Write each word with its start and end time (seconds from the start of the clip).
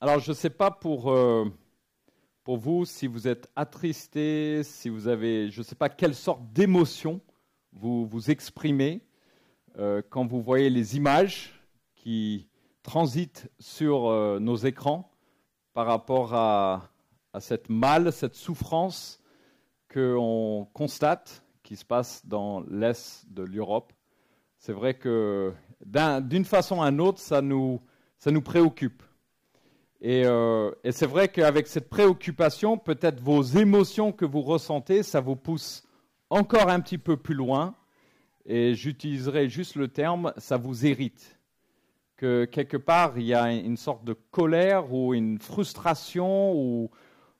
Alors, 0.00 0.18
je 0.18 0.30
ne 0.30 0.34
sais 0.34 0.50
pas 0.50 0.70
pour, 0.70 1.10
euh, 1.10 1.44
pour 2.42 2.58
vous 2.58 2.84
si 2.84 3.06
vous 3.06 3.28
êtes 3.28 3.50
attristé, 3.56 4.62
si 4.62 4.88
vous 4.88 5.08
avez, 5.08 5.50
je 5.50 5.60
ne 5.60 5.64
sais 5.64 5.74
pas 5.74 5.88
quelle 5.88 6.14
sorte 6.14 6.42
d'émotion 6.52 7.20
vous 7.72 8.06
vous 8.06 8.30
exprimez 8.30 9.02
euh, 9.78 10.02
quand 10.08 10.26
vous 10.26 10.42
voyez 10.42 10.70
les 10.70 10.96
images 10.96 11.60
qui 11.94 12.48
transitent 12.82 13.50
sur 13.58 14.06
euh, 14.06 14.38
nos 14.38 14.56
écrans 14.56 15.10
par 15.72 15.86
rapport 15.86 16.34
à, 16.34 16.90
à 17.32 17.40
cette 17.40 17.68
mal, 17.68 18.12
cette 18.12 18.34
souffrance 18.34 19.20
qu'on 19.92 20.68
constate 20.72 21.44
qui 21.62 21.76
se 21.76 21.84
passe 21.84 22.26
dans 22.26 22.60
l'Est 22.68 23.24
de 23.30 23.42
l'Europe. 23.42 23.92
C'est 24.58 24.72
vrai 24.72 24.94
que 24.94 25.52
d'une 25.84 26.44
façon 26.44 26.78
ou 26.78 26.82
à 26.82 26.88
une 26.88 27.00
autre, 27.00 27.20
ça 27.20 27.42
nous, 27.42 27.80
ça 28.18 28.30
nous 28.30 28.42
préoccupe. 28.42 29.02
Et, 30.06 30.26
euh, 30.26 30.70
et 30.84 30.92
c'est 30.92 31.06
vrai 31.06 31.28
qu'avec 31.28 31.66
cette 31.66 31.88
préoccupation, 31.88 32.76
peut-être 32.76 33.20
vos 33.20 33.42
émotions 33.42 34.12
que 34.12 34.26
vous 34.26 34.42
ressentez, 34.42 35.02
ça 35.02 35.22
vous 35.22 35.34
pousse 35.34 35.82
encore 36.28 36.68
un 36.68 36.80
petit 36.80 36.98
peu 36.98 37.16
plus 37.16 37.34
loin. 37.34 37.74
Et 38.44 38.74
j'utiliserai 38.74 39.48
juste 39.48 39.76
le 39.76 39.88
terme, 39.88 40.34
ça 40.36 40.58
vous 40.58 40.84
hérite. 40.84 41.40
Que 42.18 42.44
quelque 42.44 42.76
part, 42.76 43.18
il 43.18 43.24
y 43.24 43.32
a 43.32 43.50
une 43.50 43.78
sorte 43.78 44.04
de 44.04 44.12
colère 44.12 44.92
ou 44.92 45.14
une 45.14 45.38
frustration. 45.38 46.52
Ou 46.54 46.90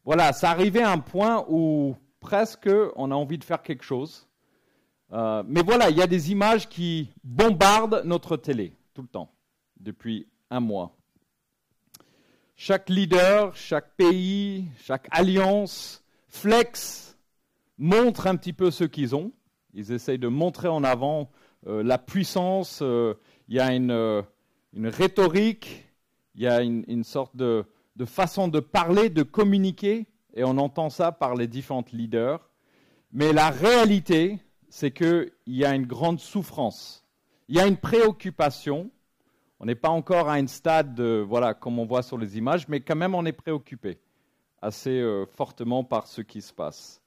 voilà, 0.06 0.32
ça 0.32 0.48
arrivait 0.48 0.82
à 0.82 0.90
un 0.90 1.00
point 1.00 1.44
où 1.50 1.94
presque 2.18 2.70
on 2.96 3.10
a 3.10 3.14
envie 3.14 3.36
de 3.36 3.44
faire 3.44 3.60
quelque 3.60 3.84
chose. 3.84 4.26
Euh, 5.12 5.42
mais 5.46 5.60
voilà, 5.60 5.90
il 5.90 5.98
y 5.98 6.02
a 6.02 6.06
des 6.06 6.32
images 6.32 6.66
qui 6.70 7.10
bombardent 7.24 8.00
notre 8.06 8.38
télé 8.38 8.72
tout 8.94 9.02
le 9.02 9.08
temps, 9.08 9.30
depuis 9.78 10.26
un 10.48 10.60
mois. 10.60 10.96
Chaque 12.56 12.88
leader, 12.88 13.54
chaque 13.56 13.96
pays, 13.96 14.66
chaque 14.80 15.08
alliance 15.10 16.04
flex, 16.28 17.18
montre 17.78 18.28
un 18.28 18.36
petit 18.36 18.52
peu 18.52 18.70
ce 18.70 18.84
qu'ils 18.84 19.16
ont. 19.16 19.32
Ils 19.74 19.90
essayent 19.90 20.20
de 20.20 20.28
montrer 20.28 20.68
en 20.68 20.84
avant 20.84 21.30
euh, 21.66 21.82
la 21.82 21.98
puissance. 21.98 22.78
Euh, 22.80 23.14
il 23.48 23.56
y 23.56 23.60
a 23.60 23.74
une, 23.74 23.90
euh, 23.90 24.22
une, 24.72 24.86
rhétorique, 24.86 25.84
il 26.36 26.42
y 26.42 26.46
a 26.46 26.62
une, 26.62 27.04
sorte 27.04 27.34
de, 27.36 27.64
de, 27.96 28.04
façon 28.04 28.46
de 28.46 28.60
parler, 28.60 29.10
de 29.10 29.24
communiquer, 29.24 30.06
et 30.34 30.44
on 30.44 30.56
entend 30.56 30.90
ça 30.90 31.10
par 31.10 31.34
les 31.34 31.48
différents 31.48 31.84
leaders. 31.92 32.48
Mais 33.12 33.32
la 33.32 33.50
réalité, 33.50 34.38
c'est 34.68 34.92
qu'il 34.92 35.32
y 35.46 35.64
a 35.64 35.74
une 35.74 35.86
grande 35.86 36.20
souffrance. 36.20 37.04
Il 37.48 37.56
y 37.56 37.60
a 37.60 37.66
une 37.66 37.76
préoccupation 37.76 38.90
on 39.60 39.66
n'est 39.66 39.74
pas 39.74 39.88
encore 39.88 40.28
à 40.28 40.34
un 40.34 40.46
stade, 40.46 41.00
voilà, 41.00 41.54
comme 41.54 41.78
on 41.78 41.86
voit 41.86 42.02
sur 42.02 42.18
les 42.18 42.36
images, 42.36 42.68
mais 42.68 42.80
quand 42.80 42.96
même 42.96 43.14
on 43.14 43.24
est 43.24 43.32
préoccupé 43.32 43.98
assez 44.64 45.00
euh, 45.00 45.26
fortement 45.26 45.84
par 45.84 46.06
ce 46.06 46.22
qui 46.22 46.40
se 46.40 46.52
passe. 46.52 47.00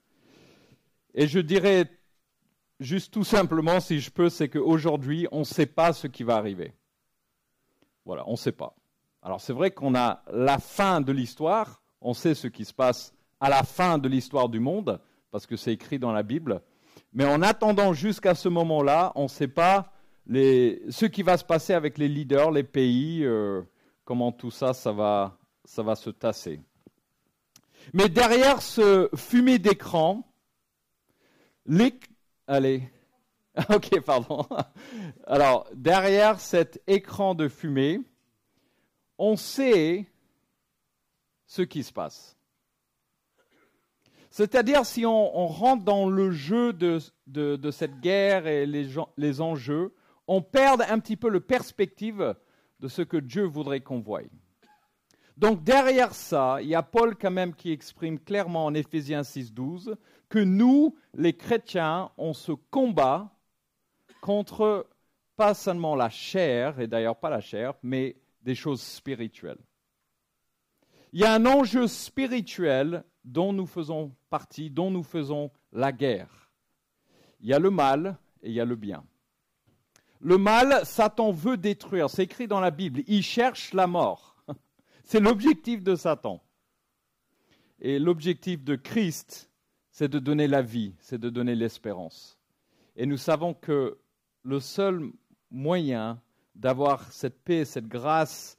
Et 1.13 1.27
je 1.27 1.39
dirais 1.39 1.89
juste 2.79 3.13
tout 3.13 3.23
simplement, 3.23 3.79
si 3.79 3.99
je 3.99 4.11
peux, 4.11 4.29
c'est 4.29 4.49
qu'aujourd'hui, 4.49 5.27
on 5.31 5.39
ne 5.39 5.43
sait 5.43 5.65
pas 5.65 5.93
ce 5.93 6.05
qui 6.07 6.23
va 6.23 6.35
arriver. 6.35 6.73
Voilà, 8.05 8.23
on 8.27 8.33
ne 8.33 8.37
sait 8.37 8.51
pas. 8.51 8.75
Alors 9.23 9.41
c'est 9.41 9.53
vrai 9.53 9.71
qu'on 9.71 9.95
a 9.95 10.21
la 10.31 10.59
fin 10.59 11.01
de 11.01 11.11
l'histoire, 11.11 11.81
on 12.01 12.13
sait 12.13 12.35
ce 12.35 12.47
qui 12.47 12.63
se 12.63 12.73
passe 12.73 13.13
à 13.39 13.49
la 13.49 13.63
fin 13.63 13.97
de 13.97 14.07
l'histoire 14.07 14.49
du 14.49 14.59
monde, 14.59 15.01
parce 15.31 15.47
que 15.47 15.57
c'est 15.57 15.73
écrit 15.73 15.99
dans 15.99 16.11
la 16.11 16.23
Bible, 16.23 16.61
mais 17.11 17.25
en 17.25 17.41
attendant 17.41 17.93
jusqu'à 17.93 18.35
ce 18.35 18.49
moment-là, 18.49 19.11
on 19.15 19.23
ne 19.23 19.27
sait 19.27 19.47
pas 19.47 19.91
ce 20.29 21.05
qui 21.05 21.23
va 21.23 21.37
se 21.37 21.45
passer 21.45 21.73
avec 21.73 21.97
les 21.97 22.07
leaders, 22.07 22.51
les 22.51 22.63
pays, 22.63 23.23
euh, 23.23 23.61
comment 24.03 24.31
tout 24.31 24.51
ça, 24.51 24.73
ça 24.73 24.91
va, 24.91 25.37
ça 25.63 25.83
va 25.83 25.95
se 25.95 26.09
tasser. 26.09 26.61
Mais 27.93 28.09
derrière 28.09 28.61
ce 28.61 29.09
fumée 29.15 29.59
d'écran, 29.59 30.27
allez, 32.47 32.83
ok, 33.69 34.01
pardon. 34.01 34.45
Alors, 35.27 35.67
derrière 35.73 36.39
cet 36.39 36.81
écran 36.87 37.33
de 37.33 37.47
fumée, 37.47 38.01
on 39.17 39.35
sait 39.35 40.05
ce 41.45 41.61
qui 41.61 41.83
se 41.83 41.93
passe. 41.93 42.37
C'est-à-dire, 44.29 44.85
si 44.85 45.05
on, 45.05 45.47
rentre 45.47 45.83
dans 45.83 46.07
le 46.07 46.29
jeu 46.31 46.71
de, 46.71 46.99
de, 47.25 47.71
cette 47.71 47.99
guerre 48.01 48.45
et 48.45 48.67
les, 48.67 48.87
les 49.15 49.41
enjeux, 49.41 49.95
on 50.27 50.41
perd 50.41 50.83
un 50.87 50.99
petit 50.99 51.15
peu 51.15 51.29
le 51.29 51.39
perspective 51.39 52.35
de 52.79 52.87
ce 52.87 53.01
que 53.01 53.17
Dieu 53.17 53.43
voudrait 53.43 53.81
qu'on 53.81 53.99
voie. 53.99 54.21
Donc 55.37 55.63
derrière 55.63 56.13
ça, 56.13 56.57
il 56.61 56.67
y 56.67 56.75
a 56.75 56.83
Paul 56.83 57.15
quand 57.15 57.31
même 57.31 57.53
qui 57.53 57.71
exprime 57.71 58.19
clairement 58.19 58.65
en 58.65 58.73
Éphésiens 58.73 59.21
6.12 59.21 59.95
que 60.29 60.39
nous, 60.39 60.95
les 61.13 61.33
chrétiens, 61.33 62.11
on 62.17 62.33
se 62.33 62.51
combat 62.51 63.31
contre 64.21 64.87
pas 65.35 65.53
seulement 65.53 65.95
la 65.95 66.09
chair, 66.09 66.79
et 66.79 66.87
d'ailleurs 66.87 67.19
pas 67.19 67.29
la 67.29 67.39
chair, 67.39 67.73
mais 67.83 68.17
des 68.41 68.55
choses 68.55 68.81
spirituelles. 68.81 69.59
Il 71.13 71.21
y 71.21 71.23
a 71.23 71.33
un 71.33 71.45
enjeu 71.45 71.87
spirituel 71.87 73.03
dont 73.23 73.53
nous 73.53 73.67
faisons 73.67 74.15
partie, 74.29 74.69
dont 74.69 74.89
nous 74.89 75.03
faisons 75.03 75.51
la 75.71 75.91
guerre. 75.91 76.51
Il 77.39 77.47
y 77.47 77.53
a 77.53 77.59
le 77.59 77.69
mal 77.69 78.17
et 78.41 78.49
il 78.49 78.53
y 78.53 78.59
a 78.59 78.65
le 78.65 78.75
bien. 78.75 79.05
Le 80.19 80.37
mal, 80.37 80.85
Satan 80.85 81.31
veut 81.31 81.57
détruire. 81.57 82.09
C'est 82.09 82.23
écrit 82.23 82.47
dans 82.47 82.59
la 82.59 82.71
Bible. 82.71 83.03
Il 83.07 83.23
cherche 83.23 83.73
la 83.73 83.87
mort. 83.87 84.35
C'est 85.03 85.19
l'objectif 85.19 85.83
de 85.83 85.95
Satan. 85.95 86.41
Et 87.79 87.99
l'objectif 87.99 88.63
de 88.63 88.75
Christ, 88.75 89.51
c'est 89.91 90.07
de 90.07 90.19
donner 90.19 90.47
la 90.47 90.61
vie, 90.61 90.95
c'est 90.99 91.19
de 91.19 91.29
donner 91.29 91.55
l'espérance. 91.55 92.39
Et 92.95 93.05
nous 93.05 93.17
savons 93.17 93.53
que 93.53 93.99
le 94.43 94.59
seul 94.59 95.11
moyen 95.51 96.19
d'avoir 96.55 97.11
cette 97.11 97.43
paix, 97.43 97.65
cette 97.65 97.87
grâce 97.87 98.57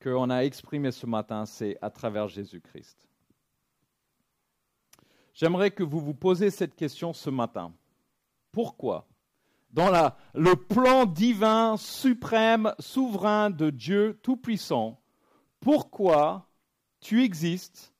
qu'on 0.00 0.30
a 0.30 0.44
exprimée 0.44 0.92
ce 0.92 1.06
matin, 1.06 1.44
c'est 1.44 1.76
à 1.82 1.90
travers 1.90 2.28
Jésus-Christ. 2.28 3.08
J'aimerais 5.34 5.70
que 5.70 5.82
vous 5.82 6.00
vous 6.00 6.14
posiez 6.14 6.50
cette 6.50 6.76
question 6.76 7.12
ce 7.12 7.30
matin. 7.30 7.72
Pourquoi 8.52 9.08
dans 9.72 10.12
le 10.34 10.54
plan 10.54 11.06
divin, 11.06 11.76
suprême, 11.76 12.74
souverain 12.78 13.50
de 13.50 13.70
Dieu 13.70 14.18
Tout-Puissant, 14.22 15.00
pourquoi 15.60 16.48
tu 17.00 17.22
existes 17.22 17.94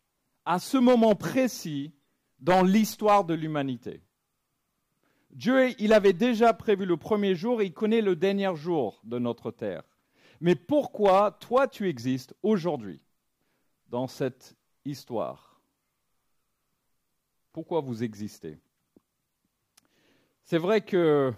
à 0.44 0.58
ce 0.58 0.76
moment 0.76 1.14
précis 1.14 1.94
dans 2.40 2.62
l'histoire 2.62 3.24
de 3.24 3.34
l'humanité? 3.34 4.02
Dieu, 5.30 5.74
il 5.80 5.94
avait 5.94 6.12
déjà 6.12 6.52
prévu 6.52 6.84
le 6.84 6.98
premier 6.98 7.34
jour 7.34 7.62
et 7.62 7.66
il 7.66 7.72
connaît 7.72 8.02
le 8.02 8.16
dernier 8.16 8.54
jour 8.54 9.00
de 9.04 9.18
notre 9.18 9.50
terre. 9.50 9.82
Mais 10.42 10.54
pourquoi 10.54 11.30
toi 11.30 11.68
tu 11.68 11.88
existes 11.88 12.34
aujourd'hui 12.42 13.00
dans 13.88 14.06
cette 14.06 14.56
histoire? 14.84 15.60
Pourquoi 17.52 17.80
vous 17.80 18.02
existez? 18.02 18.58
C'est 20.44 20.58
vrai 20.58 20.82
que 20.82 21.32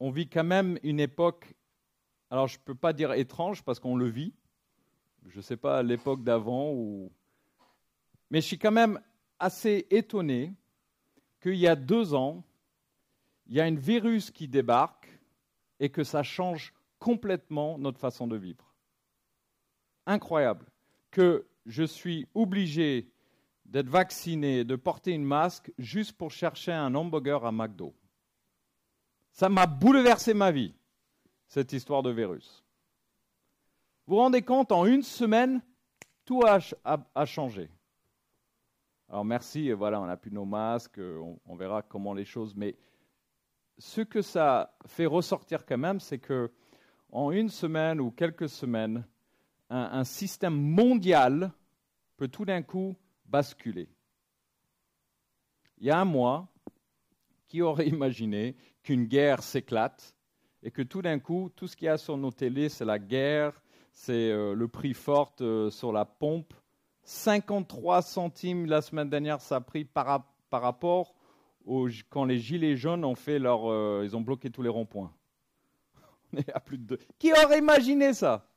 on 0.00 0.10
vit 0.10 0.28
quand 0.28 0.44
même 0.44 0.78
une 0.82 1.00
époque, 1.00 1.54
alors 2.30 2.48
je 2.48 2.58
ne 2.58 2.62
peux 2.62 2.74
pas 2.74 2.92
dire 2.92 3.12
étrange 3.12 3.62
parce 3.62 3.80
qu'on 3.80 3.96
le 3.96 4.08
vit, 4.08 4.34
je 5.26 5.38
ne 5.38 5.42
sais 5.42 5.56
pas 5.56 5.82
l'époque 5.82 6.22
d'avant, 6.22 6.72
ou... 6.72 7.10
mais 8.30 8.40
je 8.40 8.46
suis 8.46 8.58
quand 8.58 8.72
même 8.72 9.00
assez 9.38 9.86
étonné 9.90 10.52
qu'il 11.40 11.56
y 11.56 11.66
a 11.66 11.76
deux 11.76 12.14
ans, 12.14 12.44
il 13.46 13.54
y 13.54 13.60
a 13.60 13.64
un 13.64 13.74
virus 13.74 14.30
qui 14.30 14.48
débarque 14.48 15.08
et 15.78 15.90
que 15.90 16.04
ça 16.04 16.22
change 16.22 16.74
complètement 16.98 17.78
notre 17.78 17.98
façon 17.98 18.26
de 18.26 18.36
vivre. 18.36 18.74
Incroyable 20.06 20.66
que 21.10 21.46
je 21.66 21.82
suis 21.82 22.26
obligé 22.34 23.10
d'être 23.64 23.88
vacciné, 23.88 24.64
de 24.64 24.76
porter 24.76 25.12
une 25.12 25.24
masque 25.24 25.72
juste 25.78 26.12
pour 26.12 26.30
chercher 26.30 26.72
un 26.72 26.94
hamburger 26.94 27.44
à 27.44 27.52
McDo. 27.52 27.94
Ça 29.36 29.50
m'a 29.50 29.66
bouleversé 29.66 30.32
ma 30.32 30.50
vie, 30.50 30.74
cette 31.46 31.74
histoire 31.74 32.02
de 32.02 32.08
virus. 32.08 32.64
Vous 34.06 34.14
vous 34.14 34.20
rendez 34.22 34.40
compte, 34.40 34.72
en 34.72 34.86
une 34.86 35.02
semaine, 35.02 35.60
tout 36.24 36.42
a, 36.46 37.26
changé. 37.26 37.68
Alors 39.10 39.26
merci, 39.26 39.70
voilà, 39.72 40.00
on 40.00 40.06
n'a 40.06 40.16
plus 40.16 40.30
nos 40.30 40.46
masques, 40.46 40.98
on, 40.98 41.54
verra 41.54 41.82
comment 41.82 42.14
les 42.14 42.24
choses. 42.24 42.56
Mais 42.56 42.78
ce 43.76 44.00
que 44.00 44.22
ça 44.22 44.74
fait 44.86 45.04
ressortir 45.04 45.66
quand 45.66 45.76
même, 45.76 46.00
c'est 46.00 46.18
que 46.18 46.50
en 47.12 47.30
une 47.30 47.50
semaine 47.50 48.00
ou 48.00 48.10
quelques 48.10 48.48
semaines, 48.48 49.06
un 49.68 50.04
système 50.04 50.58
mondial 50.58 51.52
peut 52.16 52.28
tout 52.28 52.46
d'un 52.46 52.62
coup 52.62 52.96
basculer. 53.26 53.90
Il 55.76 55.88
y 55.88 55.90
a 55.90 56.00
un 56.00 56.06
mois, 56.06 56.48
qui 57.46 57.62
aurait 57.62 57.88
imaginé 57.96 58.56
qu'une 58.86 59.04
guerre 59.06 59.42
s'éclate 59.42 60.14
et 60.62 60.70
que 60.70 60.80
tout 60.80 61.02
d'un 61.02 61.18
coup, 61.18 61.50
tout 61.56 61.66
ce 61.66 61.76
qu'il 61.76 61.86
y 61.86 61.88
a 61.88 61.98
sur 61.98 62.16
nos 62.16 62.30
télés, 62.30 62.68
c'est 62.68 62.84
la 62.84 63.00
guerre, 63.00 63.60
c'est 63.90 64.30
euh, 64.30 64.54
le 64.54 64.68
prix 64.68 64.94
fort 64.94 65.34
euh, 65.40 65.70
sur 65.70 65.92
la 65.92 66.04
pompe. 66.04 66.54
53 67.02 68.02
centimes 68.02 68.66
la 68.66 68.80
semaine 68.80 69.10
dernière, 69.10 69.40
ça 69.40 69.56
a 69.56 69.60
pris 69.60 69.84
par, 69.84 70.24
rapport 70.52 71.14
au, 71.64 71.88
quand 72.10 72.24
les 72.24 72.38
gilets 72.38 72.76
jaunes 72.76 73.04
ont 73.04 73.16
fait 73.16 73.40
leur, 73.40 73.68
euh, 73.68 74.02
ils 74.04 74.16
ont 74.16 74.20
bloqué 74.20 74.50
tous 74.50 74.62
les 74.62 74.68
ronds-points. 74.68 75.12
On 76.32 76.38
est 76.38 76.52
à 76.52 76.60
plus 76.60 76.78
de 76.78 76.84
deux. 76.84 76.98
Qui 77.18 77.32
aurait 77.32 77.58
imaginé 77.58 78.14
ça? 78.14 78.48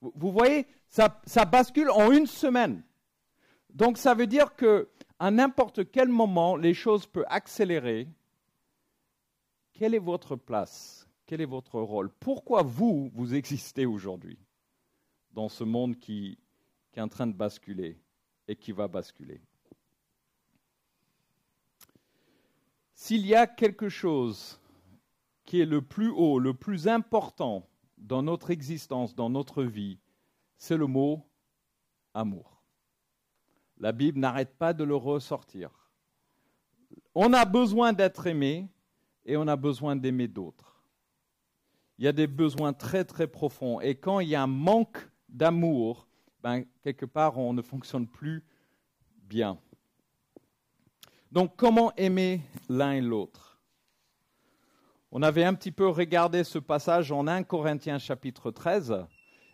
Vous 0.00 0.32
voyez, 0.32 0.66
ça, 0.88 1.20
ça 1.26 1.44
bascule 1.44 1.90
en 1.90 2.10
une 2.10 2.26
semaine. 2.26 2.82
Donc 3.72 3.98
ça 3.98 4.14
veut 4.14 4.26
dire 4.26 4.56
que 4.56 4.88
à 5.20 5.30
n'importe 5.30 5.90
quel 5.92 6.08
moment, 6.08 6.56
les 6.56 6.74
choses 6.74 7.06
peuvent 7.06 7.24
accélérer. 7.28 8.08
Quelle 9.78 9.94
est 9.94 9.98
votre 9.98 10.36
place? 10.36 11.06
Quel 11.26 11.42
est 11.42 11.46
votre 11.46 11.78
rôle? 11.78 12.08
Pourquoi 12.08 12.62
vous, 12.62 13.10
vous 13.12 13.34
existez 13.34 13.84
aujourd'hui 13.84 14.38
dans 15.32 15.50
ce 15.50 15.64
monde 15.64 15.98
qui, 15.98 16.38
qui 16.90 16.98
est 16.98 17.02
en 17.02 17.08
train 17.08 17.26
de 17.26 17.34
basculer 17.34 18.00
et 18.48 18.56
qui 18.56 18.72
va 18.72 18.88
basculer? 18.88 19.42
S'il 22.94 23.26
y 23.26 23.34
a 23.34 23.46
quelque 23.46 23.90
chose 23.90 24.58
qui 25.44 25.60
est 25.60 25.66
le 25.66 25.82
plus 25.82 26.08
haut, 26.08 26.38
le 26.38 26.54
plus 26.54 26.88
important 26.88 27.68
dans 27.98 28.22
notre 28.22 28.50
existence, 28.50 29.14
dans 29.14 29.28
notre 29.28 29.62
vie, 29.62 29.98
c'est 30.56 30.78
le 30.78 30.86
mot 30.86 31.22
amour. 32.14 32.62
La 33.76 33.92
Bible 33.92 34.20
n'arrête 34.20 34.56
pas 34.56 34.72
de 34.72 34.84
le 34.84 34.96
ressortir. 34.96 35.90
On 37.14 37.34
a 37.34 37.44
besoin 37.44 37.92
d'être 37.92 38.26
aimé 38.26 38.70
et 39.26 39.36
on 39.36 39.46
a 39.46 39.56
besoin 39.56 39.96
d'aimer 39.96 40.28
d'autres. 40.28 40.82
Il 41.98 42.04
y 42.04 42.08
a 42.08 42.12
des 42.12 42.26
besoins 42.26 42.72
très 42.72 43.04
très 43.04 43.26
profonds 43.26 43.80
et 43.80 43.96
quand 43.96 44.20
il 44.20 44.28
y 44.28 44.34
a 44.34 44.42
un 44.42 44.46
manque 44.46 44.98
d'amour, 45.28 46.06
ben, 46.42 46.64
quelque 46.82 47.04
part 47.04 47.36
on 47.38 47.52
ne 47.52 47.62
fonctionne 47.62 48.06
plus 48.06 48.44
bien. 49.24 49.58
Donc 51.32 51.56
comment 51.56 51.94
aimer 51.96 52.40
l'un 52.68 52.92
et 52.92 53.00
l'autre? 53.00 53.60
On 55.10 55.22
avait 55.22 55.44
un 55.44 55.54
petit 55.54 55.72
peu 55.72 55.88
regardé 55.88 56.44
ce 56.44 56.58
passage 56.58 57.10
en 57.10 57.26
1 57.26 57.42
Corinthiens 57.42 57.98
chapitre 57.98 58.50
13 58.50 59.06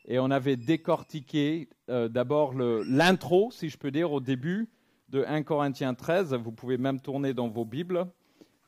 et 0.07 0.19
on 0.19 0.31
avait 0.31 0.57
décortiqué 0.57 1.69
euh, 1.89 2.09
d'abord 2.09 2.55
l'intro, 2.55 3.51
si 3.53 3.69
je 3.69 3.79
peux 3.79 3.91
dire, 3.91 4.13
au 4.13 4.21
début 4.21 4.69
de 5.09 5.25
1 5.25 5.43
Corinthiens 5.45 5.95
13. 5.95 6.35
Vous 6.35 6.53
pouvez 6.53 6.79
même 6.79 7.01
tourner 7.01 7.33
dans 7.33 7.49
vos 7.49 7.65
Bibles. 7.65 8.07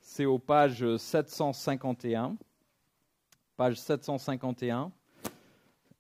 C'est 0.07 0.27
aux 0.27 0.39
pages 0.39 0.97
751. 0.99 2.37
Page 3.57 3.77
751. 3.77 4.93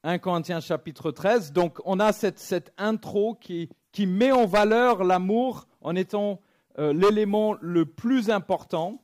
1 0.05 0.19
Corinthiens 0.19 0.61
chapitre 0.61 1.11
13. 1.11 1.53
Donc 1.53 1.81
on 1.87 1.99
a 1.99 2.13
cette, 2.13 2.39
cette 2.39 2.73
intro 2.77 3.35
qui, 3.35 3.71
qui, 3.93 4.07
met 4.07 4.31
en 4.31 4.45
valeur 4.45 5.05
l'amour 5.05 5.67
en 5.81 5.97
étant 5.97 6.39
euh, 6.79 6.93
l'élément 6.93 7.57
le 7.63 7.87
plus 7.87 8.29
important. 8.29 9.03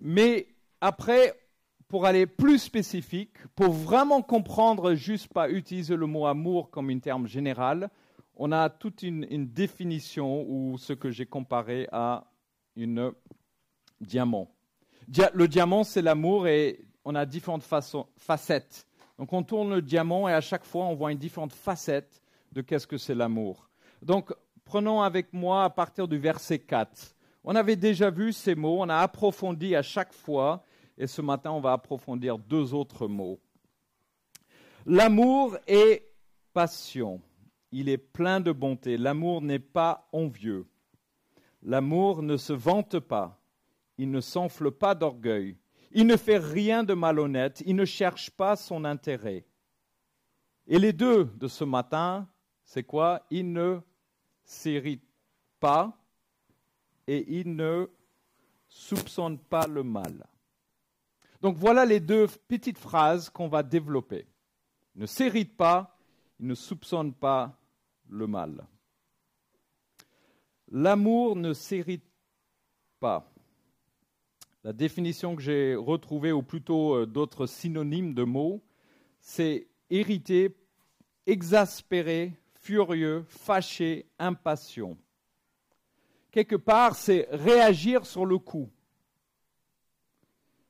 Mais 0.00 0.46
après, 0.80 1.34
pour 1.88 2.06
aller 2.06 2.26
plus 2.26 2.60
spécifique, 2.60 3.36
pour 3.56 3.72
vraiment 3.72 4.22
comprendre, 4.22 4.94
juste 4.94 5.30
pas 5.32 5.50
utiliser 5.50 5.96
le 5.96 6.06
mot 6.06 6.26
amour 6.26 6.70
comme 6.70 6.88
un 6.88 7.00
terme 7.00 7.26
général, 7.26 7.90
on 8.36 8.52
a 8.52 8.70
toute 8.70 9.02
une, 9.02 9.26
définition 9.48 10.46
ou 10.48 10.78
ce 10.78 10.92
que 10.92 11.10
j'ai 11.10 11.26
comparé 11.26 11.88
à 11.90 12.30
une 12.76 13.12
diamant. 14.02 14.50
le 15.34 15.46
diamant, 15.46 15.84
c'est 15.84 16.02
l'amour 16.02 16.46
et 16.46 16.84
on 17.04 17.14
a 17.14 17.24
différentes 17.26 17.64
facettes. 18.16 18.86
Donc 19.18 19.32
on 19.32 19.42
tourne 19.42 19.74
le 19.74 19.82
diamant 19.82 20.28
et 20.28 20.32
à 20.32 20.40
chaque 20.40 20.64
fois 20.64 20.84
on 20.86 20.94
voit 20.94 21.12
une 21.12 21.18
différente 21.18 21.52
facette 21.52 22.22
de 22.52 22.60
qu'est-ce 22.60 22.86
que 22.86 22.98
c'est 22.98 23.14
l'amour. 23.14 23.68
Donc 24.02 24.32
prenons 24.64 25.02
avec 25.02 25.32
moi 25.32 25.64
à 25.64 25.70
partir 25.70 26.08
du 26.08 26.18
verset 26.18 26.58
4. 26.58 27.14
On 27.44 27.54
avait 27.54 27.76
déjà 27.76 28.10
vu 28.10 28.32
ces 28.32 28.54
mots, 28.54 28.78
on 28.80 28.88
a 28.88 28.96
approfondi 28.98 29.74
à 29.74 29.82
chaque 29.82 30.12
fois 30.12 30.62
et 30.98 31.06
ce 31.06 31.22
matin, 31.22 31.50
on 31.50 31.60
va 31.60 31.72
approfondir 31.72 32.38
deux 32.38 32.74
autres 32.74 33.08
mots. 33.08 33.40
L'amour 34.86 35.56
est 35.66 36.04
passion. 36.52 37.20
Il 37.70 37.88
est 37.88 37.98
plein 37.98 38.40
de 38.40 38.52
bonté. 38.52 38.96
L'amour 38.96 39.40
n'est 39.40 39.58
pas 39.58 40.08
envieux. 40.12 40.66
L'amour 41.62 42.22
ne 42.22 42.36
se 42.36 42.52
vante 42.52 42.98
pas. 42.98 43.41
Il 44.02 44.10
ne 44.10 44.20
s'enfle 44.20 44.72
pas 44.72 44.96
d'orgueil. 44.96 45.56
Il 45.92 46.08
ne 46.08 46.16
fait 46.16 46.38
rien 46.38 46.82
de 46.82 46.92
malhonnête. 46.92 47.62
Il 47.66 47.76
ne 47.76 47.84
cherche 47.84 48.30
pas 48.30 48.56
son 48.56 48.84
intérêt. 48.84 49.46
Et 50.66 50.80
les 50.80 50.92
deux 50.92 51.26
de 51.36 51.46
ce 51.46 51.62
matin, 51.62 52.28
c'est 52.64 52.82
quoi? 52.82 53.24
Il 53.30 53.52
ne 53.52 53.78
s'irrite 54.42 55.04
pas 55.60 55.96
et 57.06 57.38
il 57.38 57.54
ne 57.54 57.86
soupçonne 58.66 59.38
pas 59.38 59.68
le 59.68 59.84
mal. 59.84 60.26
Donc 61.40 61.56
voilà 61.56 61.84
les 61.84 62.00
deux 62.00 62.26
petites 62.48 62.78
phrases 62.78 63.30
qu'on 63.30 63.46
va 63.46 63.62
développer. 63.62 64.26
Il 64.96 65.02
ne 65.02 65.06
s'hérite 65.06 65.56
pas, 65.56 65.96
il 66.40 66.48
ne 66.48 66.56
soupçonne 66.56 67.14
pas 67.14 67.56
le 68.08 68.26
mal. 68.26 68.66
L'amour 70.72 71.36
ne 71.36 71.52
s'hérite 71.52 72.10
pas. 72.98 73.31
La 74.64 74.72
définition 74.72 75.34
que 75.34 75.42
j'ai 75.42 75.74
retrouvée, 75.74 76.30
ou 76.30 76.42
plutôt 76.42 76.94
euh, 76.94 77.06
d'autres 77.06 77.46
synonymes 77.46 78.14
de 78.14 78.22
mots, 78.22 78.62
c'est 79.20 79.66
hérité, 79.90 80.56
exaspéré, 81.26 82.32
furieux, 82.54 83.24
fâché, 83.28 84.06
impatient. 84.18 84.96
Quelque 86.30 86.56
part, 86.56 86.94
c'est 86.94 87.26
réagir 87.30 88.06
sur 88.06 88.24
le 88.24 88.38
coup 88.38 88.70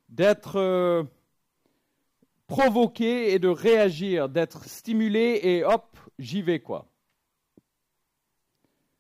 d'être 0.09 0.57
euh, 0.57 1.05
provoqué 2.47 3.33
et 3.33 3.39
de 3.39 3.49
réagir, 3.49 4.29
d'être 4.29 4.65
stimulé 4.69 5.41
et 5.43 5.65
hop, 5.65 5.97
j'y 6.19 6.43
vais 6.43 6.61
quoi. 6.61 6.87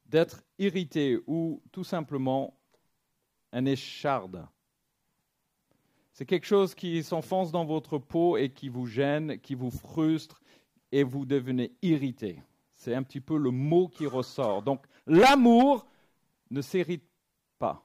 D'être 0.06 0.42
irrité 0.58 1.18
ou 1.26 1.62
tout 1.70 1.84
simplement 1.84 2.56
un 3.52 3.66
écharde. 3.66 4.46
C'est 6.12 6.26
quelque 6.26 6.46
chose 6.46 6.74
qui 6.74 7.02
s'enfonce 7.02 7.52
dans 7.52 7.64
votre 7.64 7.98
peau 7.98 8.36
et 8.36 8.50
qui 8.50 8.68
vous 8.68 8.86
gêne, 8.86 9.40
qui 9.40 9.54
vous 9.54 9.70
frustre 9.70 10.42
et 10.92 11.04
vous 11.04 11.24
devenez 11.24 11.72
irrité. 11.80 12.42
C'est 12.74 12.94
un 12.94 13.02
petit 13.02 13.20
peu 13.20 13.38
le 13.38 13.50
mot 13.50 13.88
qui 13.88 14.06
ressort. 14.06 14.62
Donc 14.62 14.84
l'amour 15.06 15.86
ne 16.50 16.60
s'irrite 16.60 17.08
pas. 17.58 17.82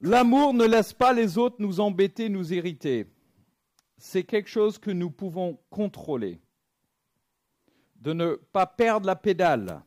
L'amour 0.00 0.54
ne 0.54 0.64
laisse 0.64 0.92
pas 0.92 1.12
les 1.12 1.36
autres 1.36 1.56
nous 1.58 1.80
embêter, 1.80 2.28
nous 2.28 2.52
irriter. 2.52 3.10
C'est 3.96 4.22
quelque 4.22 4.48
chose 4.48 4.78
que 4.78 4.92
nous 4.92 5.10
pouvons 5.10 5.58
contrôler. 5.70 6.40
De 7.96 8.12
ne 8.12 8.34
pas 8.34 8.66
perdre 8.66 9.06
la 9.06 9.16
pédale. 9.16 9.82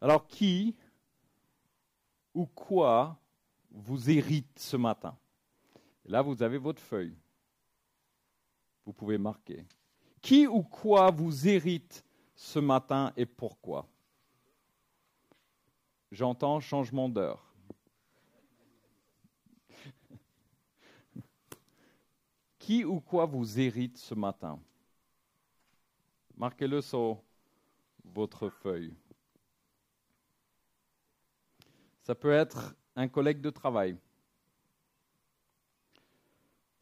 Alors 0.00 0.26
qui 0.26 0.74
ou 2.34 2.46
quoi 2.46 3.19
vous 3.70 4.10
irrite 4.10 4.58
ce 4.58 4.76
matin 4.76 5.16
Là, 6.06 6.22
vous 6.22 6.42
avez 6.42 6.58
votre 6.58 6.82
feuille. 6.82 7.16
Vous 8.84 8.92
pouvez 8.92 9.16
marquer. 9.18 9.64
Qui 10.20 10.46
ou 10.46 10.62
quoi 10.62 11.10
vous 11.10 11.46
irrite 11.46 12.04
ce 12.34 12.58
matin 12.58 13.12
et 13.16 13.26
pourquoi? 13.26 13.88
J'entends 16.10 16.58
changement 16.58 17.08
d'heure. 17.08 17.54
Qui 22.58 22.84
ou 22.84 23.00
quoi 23.00 23.26
vous 23.26 23.60
hérite 23.60 23.96
ce 23.96 24.14
matin? 24.14 24.60
Marquez-le 26.36 26.80
sur 26.80 27.22
votre 28.02 28.48
feuille. 28.48 28.96
Ça 32.02 32.16
peut 32.16 32.32
être 32.32 32.74
un 32.96 33.08
collègue 33.08 33.40
de 33.40 33.50
travail. 33.50 33.96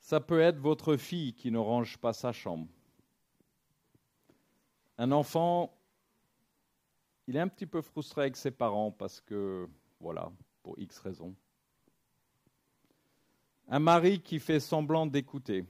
Ça 0.01 0.21
peut 0.21 0.41
être 0.41 0.59
votre 0.59 0.97
fille 0.97 1.35
qui 1.35 1.51
ne 1.51 1.59
range 1.59 1.99
pas 1.99 2.13
sa 2.13 2.33
chambre. 2.33 2.67
Un 4.97 5.13
enfant, 5.13 5.79
il 7.27 7.37
est 7.37 7.41
un 7.41 7.49
petit 7.49 7.67
peu 7.67 7.83
frustré 7.83 8.23
avec 8.23 8.37
ses 8.37 8.51
parents 8.51 8.91
parce 8.91 9.21
que, 9.21 9.69
voilà, 10.01 10.33
pour 10.63 10.79
X 10.79 10.99
raisons. 11.01 11.35
Un 13.69 13.81
mari 13.81 14.21
qui 14.21 14.41
fait 14.41 14.61
semblant 14.61 15.07
d'écouter. 15.07 15.67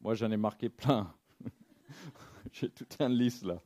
Moi, 0.00 0.14
j'en 0.14 0.30
ai 0.32 0.36
marqué 0.36 0.68
plein. 0.68 1.14
J'ai 2.52 2.68
toute 2.68 3.00
une 3.00 3.12
liste 3.12 3.44
là. 3.44 3.62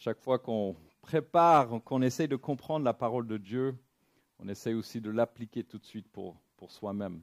Chaque 0.00 0.20
fois 0.20 0.38
qu'on 0.38 0.76
prépare, 1.02 1.82
qu'on 1.82 2.02
essaie 2.02 2.28
de 2.28 2.36
comprendre 2.36 2.84
la 2.84 2.94
parole 2.94 3.26
de 3.26 3.36
Dieu, 3.36 3.76
on 4.38 4.46
essaye 4.46 4.74
aussi 4.74 5.00
de 5.00 5.10
l'appliquer 5.10 5.64
tout 5.64 5.78
de 5.78 5.84
suite 5.84 6.06
pour, 6.06 6.40
pour 6.56 6.70
soi-même. 6.70 7.20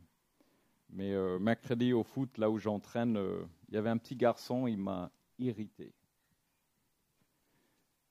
Mais 0.90 1.14
euh, 1.14 1.40
mercredi 1.40 1.94
au 1.94 2.04
foot, 2.04 2.38
là 2.38 2.50
où 2.50 2.58
j'entraîne, 2.58 3.16
euh, 3.16 3.46
il 3.70 3.76
y 3.76 3.78
avait 3.78 3.90
un 3.90 3.98
petit 3.98 4.18
garçon, 4.18 4.68
il 4.68 4.78
m'a 4.78 5.10
irrité. 5.40 5.94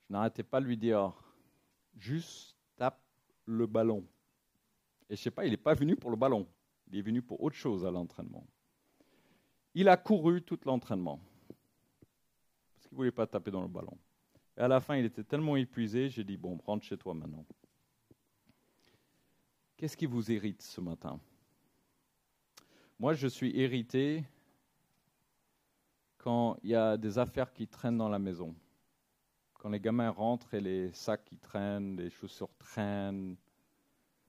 Je 0.09 0.15
n'arrêtais 0.15 0.43
pas 0.43 0.63
de 0.63 0.65
lui 0.65 0.79
dire, 0.79 1.13
juste 1.99 2.57
tape 2.77 3.03
le 3.45 3.67
ballon. 3.67 4.03
Et 5.11 5.17
je 5.17 5.21
sais 5.23 5.31
pas, 5.31 5.45
il 5.45 5.51
n'est 5.51 5.59
pas 5.59 5.75
venu 5.75 5.95
pour 5.95 6.11
le 6.11 6.17
ballon, 6.17 6.49
il 6.91 6.99
est 6.99 7.03
venu 7.03 7.21
pour 7.21 7.43
autre 7.43 7.57
chose 7.57 7.85
à 7.85 7.91
l'entraînement. 7.91 8.47
Il 9.75 9.91
a 9.91 9.99
couru 9.99 10.41
tout 10.41 10.59
l'entraînement 10.65 11.21
parce 12.75 12.89
qu'il 12.89 12.95
ne 12.95 12.97
voulait 12.97 13.13
pas 13.13 13.27
taper 13.27 13.51
dans 13.51 13.61
le 13.61 13.69
ballon. 13.69 13.99
Et 14.57 14.61
à 14.61 14.69
la 14.69 14.81
fin, 14.81 14.97
il 14.97 15.05
était 15.05 15.25
tellement 15.25 15.57
épuisé, 15.57 16.09
j'ai 16.09 16.25
dit, 16.25 16.37
bon, 16.37 16.59
rentre 16.65 16.85
chez 16.85 16.97
toi 16.97 17.15
maintenant. 17.15 17.45
Qu'est-ce 19.77 19.97
qui 19.97 20.07
vous 20.07 20.31
irrite 20.31 20.63
ce 20.63 20.81
matin? 20.81 21.19
Moi, 22.99 23.15
je 23.15 23.27
suis 23.27 23.51
irrité 23.51 24.25
quand 26.19 26.57
il 26.63 26.71
y 26.71 26.75
a 26.75 26.97
des 26.97 27.19
affaires 27.19 27.53
qui 27.53 27.67
traînent 27.67 27.99
dans 27.99 28.09
la 28.09 28.21
maison. 28.21 28.55
Quand 29.55 29.69
les 29.69 29.81
gamins 29.81 30.11
rentrent 30.11 30.55
et 30.55 30.61
les 30.61 30.93
sacs 30.93 31.25
qui 31.25 31.37
traînent, 31.37 31.97
les 31.97 32.11
chaussures 32.11 32.55
traînent. 32.59 33.37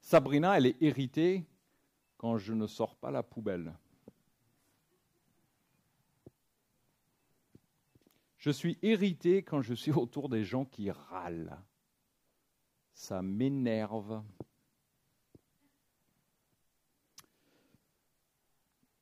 Sabrina, 0.01 0.58
elle 0.58 0.65
est 0.65 0.82
irritée 0.82 1.46
quand 2.17 2.38
je 2.38 2.53
ne 2.53 2.67
sors 2.67 2.96
pas 2.96 3.12
la 3.12 3.22
poubelle. 3.22 3.74
Je 8.45 8.51
suis 8.51 8.77
irrité 8.83 9.41
quand 9.41 9.63
je 9.63 9.73
suis 9.73 9.91
autour 9.91 10.29
des 10.29 10.43
gens 10.43 10.65
qui 10.65 10.91
râlent. 10.91 11.59
Ça 12.93 13.23
m'énerve. 13.23 14.23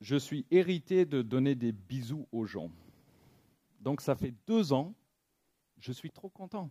Je 0.00 0.16
suis 0.16 0.46
irrité 0.50 1.04
de 1.04 1.20
donner 1.20 1.54
des 1.54 1.72
bisous 1.72 2.26
aux 2.32 2.46
gens. 2.46 2.70
Donc 3.80 4.00
ça 4.00 4.14
fait 4.16 4.32
deux 4.46 4.72
ans, 4.72 4.94
je 5.76 5.92
suis 5.92 6.10
trop 6.10 6.30
content 6.30 6.70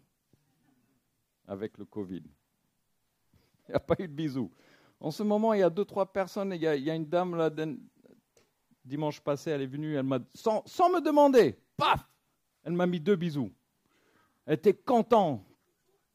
avec 1.47 1.77
le 1.77 1.85
Covid. 1.85 2.23
Il 3.67 3.69
n'y 3.69 3.75
a 3.75 3.79
pas 3.81 3.97
eu 3.99 4.07
de 4.07 4.13
bisous. 4.13 4.49
En 4.99 5.11
ce 5.11 5.21
moment, 5.21 5.53
il 5.53 5.59
y 5.59 5.63
a 5.63 5.69
deux, 5.69 5.85
trois 5.85 6.11
personnes. 6.11 6.53
Il 6.53 6.61
y 6.63 6.67
a, 6.67 6.95
une 6.95 7.05
dame 7.05 7.35
là, 7.35 7.51
dimanche 8.83 9.21
passé, 9.21 9.51
elle 9.51 9.61
est 9.61 9.67
venue, 9.67 9.95
elle 9.95 10.07
m'a, 10.07 10.21
sans, 10.33 10.63
sans 10.65 10.89
me 10.89 11.01
demander, 11.01 11.55
paf, 11.77 12.09
elle 12.63 12.74
m'a 12.74 12.86
mis 12.86 13.00
deux 13.00 13.15
bisous. 13.15 13.51
Elle 14.46 14.55
était 14.55 14.74
contente. 14.74 15.46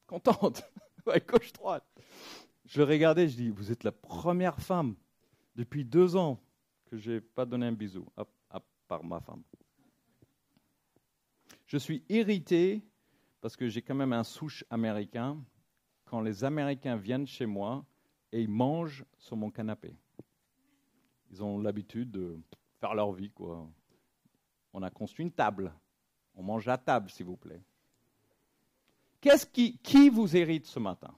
Contente. 0.07 0.63
gauche 1.27 1.53
droite. 1.53 1.85
Je 2.65 2.81
regardais, 2.81 3.27
je 3.27 3.35
dis, 3.35 3.49
vous 3.49 3.71
êtes 3.71 3.83
la 3.83 3.91
première 3.91 4.59
femme 4.59 4.95
depuis 5.55 5.83
deux 5.83 6.15
ans 6.15 6.39
que 6.85 6.97
je 6.97 7.13
n'ai 7.13 7.21
pas 7.21 7.45
donné 7.45 7.67
un 7.67 7.71
bisou, 7.71 8.05
à, 8.15 8.25
à 8.49 8.61
part 8.87 9.03
ma 9.03 9.19
femme. 9.19 9.43
Je 11.65 11.77
suis 11.77 12.03
irrité 12.09 12.83
parce 13.41 13.55
que 13.55 13.67
j'ai 13.67 13.81
quand 13.81 13.95
même 13.95 14.13
un 14.13 14.23
souche 14.23 14.63
américain. 14.69 15.37
Quand 16.05 16.21
les 16.21 16.43
Américains 16.43 16.95
viennent 16.95 17.27
chez 17.27 17.45
moi 17.45 17.85
et 18.31 18.41
ils 18.41 18.49
mangent 18.49 19.05
sur 19.17 19.35
mon 19.35 19.51
canapé. 19.51 19.95
Ils 21.31 21.43
ont 21.43 21.59
l'habitude 21.59 22.11
de 22.11 22.39
faire 22.79 22.95
leur 22.95 23.11
vie, 23.11 23.29
quoi. 23.29 23.67
On 24.73 24.81
a 24.81 24.89
construit 24.89 25.25
une 25.25 25.31
table. 25.31 25.73
On 26.39 26.43
mange 26.43 26.69
à 26.69 26.77
table, 26.77 27.09
s'il 27.09 27.25
vous 27.25 27.35
plaît. 27.35 27.61
Qu'est-ce 29.19 29.45
qui, 29.45 29.77
qui 29.79 30.07
vous 30.07 30.37
hérite 30.37 30.65
ce 30.65 30.79
matin? 30.79 31.13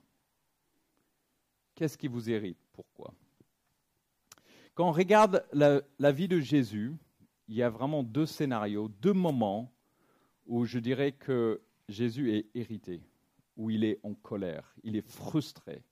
Qu'est-ce 1.76 1.96
qui 1.96 2.08
vous 2.08 2.28
hérite 2.28 2.58
Pourquoi? 2.72 3.14
Quand 4.74 4.88
on 4.88 4.92
regarde 4.92 5.46
la, 5.52 6.10
vie 6.10 6.26
de 6.26 6.40
Jésus, 6.40 6.96
il 7.46 7.54
y 7.54 7.62
a 7.62 7.70
vraiment 7.70 8.02
deux 8.02 8.26
scénarios, 8.26 8.88
deux 8.88 9.12
moments 9.12 9.72
où 10.46 10.64
je 10.64 10.80
dirais 10.80 11.12
que 11.12 11.62
Jésus 11.88 12.34
est 12.34 12.48
hérité, 12.56 13.00
où 13.56 13.70
il 13.70 13.84
est 13.84 14.00
en 14.02 14.14
colère, 14.14 14.74
il 14.82 14.96
est 14.96 15.08
frustré. 15.08 15.84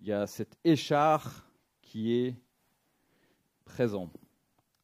Il 0.00 0.08
y 0.08 0.12
a 0.12 0.26
cet 0.26 0.58
échar 0.64 1.48
qui 1.80 2.12
est 2.12 2.34
présent. 3.64 4.10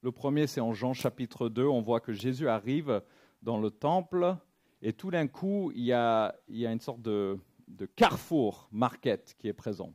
Le 0.02 0.12
premier, 0.12 0.46
c'est 0.46 0.60
en 0.60 0.74
Jean 0.74 0.92
chapitre 0.92 1.48
2, 1.48 1.66
on 1.66 1.80
voit 1.80 1.98
que 1.98 2.12
Jésus 2.12 2.48
arrive 2.48 3.02
dans 3.48 3.58
le 3.58 3.70
temple, 3.70 4.36
et 4.82 4.92
tout 4.92 5.10
d'un 5.10 5.26
coup, 5.26 5.72
il 5.74 5.84
y, 5.84 5.94
a, 5.94 6.34
une 6.50 6.80
sorte 6.80 7.00
de, 7.00 7.38
carrefour 7.96 8.68
market 8.72 9.34
qui 9.38 9.48
est 9.48 9.54
présent. 9.54 9.94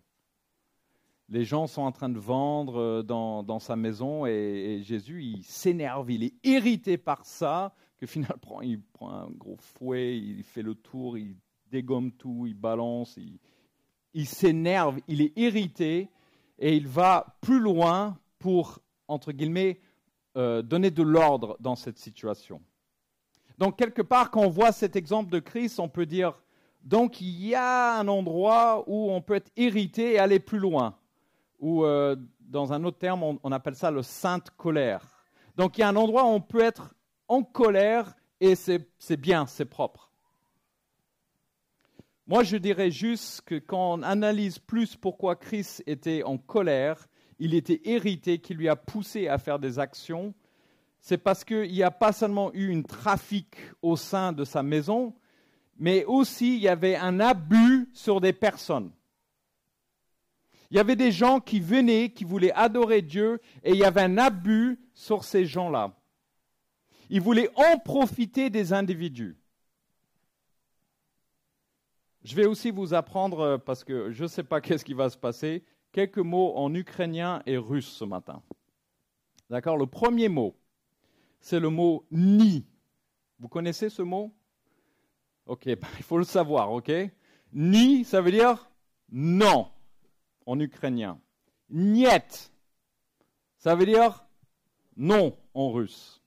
Les 1.30 1.46
gens 1.46 1.68
sont 1.68 1.84
en 1.84 1.92
train 1.92 2.10
de 2.10 2.18
vendre 2.18 2.78
euh, 2.78 3.04
dans, 3.04 3.60
sa 3.60 3.76
maison 3.76 4.26
et, 4.26 4.82
Jésus, 4.84 5.24
il 5.24 5.44
s'énerve, 5.44 6.10
il 6.10 6.24
est 6.24 6.34
irrité 6.44 6.98
par 6.98 7.28
ça, 7.28 7.76
que 7.98 8.08
finalement, 8.08 8.64
il 8.64 8.82
prend 8.82 9.12
un 9.12 9.30
gros 9.30 9.58
fouet, 9.58 10.18
il 10.18 10.44
fait 10.44 10.64
le 10.64 10.74
tour, 10.74 11.20
il 11.20 11.36
dégomme 11.70 12.12
tout, 12.12 12.48
il 12.48 12.56
balance, 12.56 13.18
il, 13.18 13.38
il 14.16 14.26
s'énerve, 14.26 15.00
il 15.08 15.22
est 15.22 15.38
irrité 15.38 16.10
et 16.58 16.76
il 16.76 16.88
va 16.88 17.38
plus 17.40 17.60
loin 17.60 18.18
pour, 18.40 18.80
entre 19.08 19.32
guillemets, 19.32 19.80
euh, 20.38 20.64
donner 20.64 20.90
de 20.90 21.04
l'ordre 21.04 21.56
dans 21.60 21.76
cette 21.76 22.00
situation. 22.00 22.60
Donc, 23.58 23.78
quelque 23.78 24.02
part, 24.02 24.32
quand 24.32 24.42
on 24.42 24.50
voit 24.50 24.72
cet 24.72 24.96
exemple 24.96 25.32
de 25.32 25.40
Christ, 25.40 25.80
on 25.80 25.90
peut 25.90 26.06
dire, 26.06 26.40
donc 26.84 27.22
il 27.22 27.46
y 27.46 27.56
a 27.56 27.98
un 27.98 28.08
endroit 28.08 28.84
où 28.88 29.12
on 29.12 29.22
peut 29.22 29.36
être 29.36 29.52
irrité 29.56 30.14
et 30.14 30.20
aller 30.20 30.40
plus 30.40 30.60
loin. 30.60 30.96
Ou, 31.60 31.86
euh, 31.86 32.16
dans 32.42 32.74
un 32.74 32.84
autre 32.84 32.98
terme, 32.98 33.38
on, 33.42 33.52
appelle 33.52 33.76
ça 33.76 33.90
le 33.90 34.04
sainte 34.04 34.50
colère. 34.52 35.24
Donc, 35.56 35.78
il 35.78 35.82
y 35.82 35.84
a 35.84 35.90
un 35.90 35.96
endroit 35.96 36.26
où 36.26 36.28
on 36.28 36.42
peut 36.42 36.62
être 36.62 36.94
en 37.28 37.44
colère 37.44 38.14
et 38.40 38.56
c'est 38.56 39.18
bien, 39.18 39.46
c'est 39.46 39.66
propre. 39.66 40.12
Moi, 42.28 42.44
je 42.44 42.58
dirais 42.58 42.92
juste 42.92 43.42
que 43.42 43.56
quand 43.56 43.94
on 43.94 44.04
analyse 44.04 44.60
plus 44.60 44.96
pourquoi 44.96 45.36
Christ 45.36 45.84
était 45.88 46.24
en 46.24 46.38
colère, 46.38 47.08
il 47.40 47.54
était 47.54 47.82
irrité, 47.86 48.40
qui 48.40 48.54
lui 48.54 48.70
a 48.70 48.76
poussé 48.76 49.28
à 49.28 49.38
faire 49.38 49.60
des 49.60 49.80
actions, 49.80 50.34
c'est 51.04 51.18
parce 51.18 51.44
qu'il 51.44 51.70
n'y 51.70 51.84
a 51.84 51.92
pas 51.92 52.14
seulement 52.14 52.50
eu 52.54 52.74
un 52.74 52.82
trafic 52.82 53.58
au 53.82 53.98
sein 53.98 54.32
de 54.32 54.46
sa 54.46 54.64
maison, 54.64 55.14
mais 55.78 56.06
aussi 56.06 56.56
il 56.56 56.62
y 56.62 56.70
avait 56.70 56.96
un 56.96 57.20
abus 57.20 57.90
sur 57.94 58.22
des 58.22 58.32
personnes. 58.32 58.90
Il 60.72 60.78
y 60.78 60.80
avait 60.80 60.96
des 60.96 61.12
gens 61.12 61.42
qui 61.42 61.60
venaient, 61.60 62.12
qui 62.12 62.24
voulaient 62.24 62.54
adorer 62.54 63.02
Dieu, 63.02 63.42
et 63.66 63.72
il 63.72 63.80
y 63.80 63.84
avait 63.84 64.04
un 64.04 64.18
abus 64.18 64.80
sur 64.94 65.26
ces 65.26 65.46
gens-là. 65.46 65.94
Ils 67.10 67.20
voulaient 67.20 67.50
en 67.56 67.78
profiter 67.80 68.50
des 68.50 68.72
individus. 68.72 69.38
Je 72.24 72.34
vais 72.34 72.46
aussi 72.46 72.72
vous 72.72 72.94
apprendre, 72.94 73.40
euh, 73.42 73.58
parce 73.58 73.84
que 73.84 74.10
je 74.10 74.24
ne 74.24 74.30
sais 74.30 74.44
pas 74.44 74.62
qu'est-ce 74.62 74.86
qui 74.86 74.94
va 74.94 75.10
se 75.10 75.18
passer, 75.18 75.66
quelques 75.92 76.18
mots 76.18 76.56
en 76.56 76.74
ukrainien 76.74 77.44
et 77.46 77.58
russe 77.58 77.90
ce 77.90 78.06
matin. 78.06 78.42
D'accord? 79.50 79.76
Le 79.76 79.86
premier 79.86 80.30
mot, 80.30 80.56
c'est 81.44 81.60
le 81.60 81.70
mot 81.70 82.06
ni. 82.10 82.66
Vous 83.38 83.50
connaissez 83.50 83.90
ce 83.90 84.02
mot? 84.02 84.34
Ok, 85.46 85.66
il 85.66 86.04
faut 86.04 86.18
le 86.18 86.24
savoir, 86.24 86.72
ok? 86.72 86.90
Ni, 87.52 88.06
ça 88.06 88.22
veut 88.22 88.32
dire 88.32 88.72
non 89.12 89.68
en 90.46 90.60
ukrainien. 90.60 91.20
Niet, 91.70 92.52
ça 93.58 93.76
veut 93.76 93.86
dire 93.86 94.26
non 94.96 95.38
en 95.54 95.70
russe. 95.72 96.24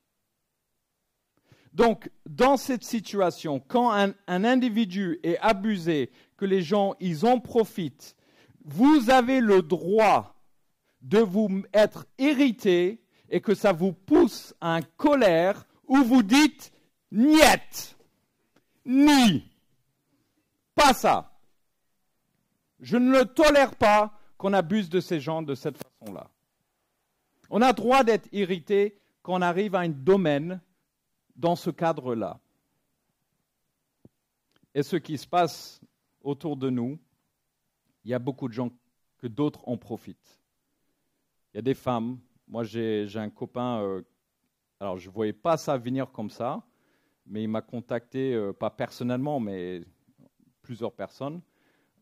Donc, 1.73 2.11
dans 2.27 2.59
cette 2.59 2.85
situation, 2.85 3.59
quand 3.59 3.91
un, 3.93 4.13
un, 4.27 4.45
individu 4.45 5.19
est 5.23 5.39
abusé, 5.39 6.11
que 6.37 6.45
les 6.45 6.61
gens, 6.61 6.95
ils 7.01 7.25
en 7.25 7.41
profitent, 7.41 8.17
vous 8.67 9.09
avez 9.09 9.41
le 9.41 9.63
droit 9.63 10.37
de 11.01 11.19
vous 11.19 11.63
être 11.73 12.07
hérité 12.19 13.03
et 13.29 13.41
que 13.41 13.55
ça 13.55 13.73
vous 13.73 13.93
pousse 13.93 14.55
à 14.61 14.75
un 14.75 14.83
colère 14.83 15.67
où 15.87 15.97
vous 16.03 16.23
dites 16.23 16.73
niet, 17.11 17.97
ni, 18.85 19.51
pas 20.75 20.93
ça. 20.93 21.33
Je 22.81 22.97
ne 22.97 23.11
le 23.11 23.25
tolère 23.25 23.75
pas 23.77 24.19
qu'on 24.37 24.53
abuse 24.53 24.89
de 24.91 25.01
ces 25.01 25.21
gens 25.21 25.43
de 25.43 25.55
cette 25.55 25.79
façon-là. 25.79 26.31
On 27.51 27.63
a 27.63 27.73
droit 27.73 28.05
d'être 28.05 28.29
irrité 28.33 28.99
quand 29.23 29.35
on 29.35 29.43
arrive 29.43 29.75
à 29.75 29.81
un 29.81 29.89
domaine 29.89 30.61
dans 31.37 31.57
ce 31.57 31.71
cadre-là. 31.71 32.39
Et 34.75 34.83
ce 34.83 34.97
qui 34.97 35.17
se 35.17 35.27
passe 35.27 35.81
autour 36.23 36.57
de 36.57 36.69
nous, 36.69 36.99
il 38.05 38.11
y 38.11 38.15
a 38.15 38.19
beaucoup 38.19 38.49
de 38.49 38.53
gens 38.53 38.71
que 39.19 39.27
d'autres 39.27 39.67
en 39.67 39.77
profitent. 39.77 40.39
Il 41.53 41.57
y 41.57 41.59
a 41.61 41.63
des 41.63 41.75
femmes 41.75 42.19
moi, 42.49 42.65
j'ai 42.65 43.09
un 43.17 43.31
copain, 43.31 43.81
euh, 43.83 44.03
alors 44.81 44.99
je 44.99 45.09
ne 45.09 45.15
voyais 45.15 45.33
pas 45.33 45.57
ça 45.57 45.77
venir 45.77 46.11
comme 46.13 46.31
ça, 46.31 46.63
mais 47.27 47.43
il 47.43 47.49
m'a 47.49 47.63
contacté, 47.63 48.35
euh, 48.35 48.53
pas 48.53 48.71
personnellement, 48.71 49.41
mais 49.41 49.83
plusieurs 50.63 50.93
personnes, 50.93 51.41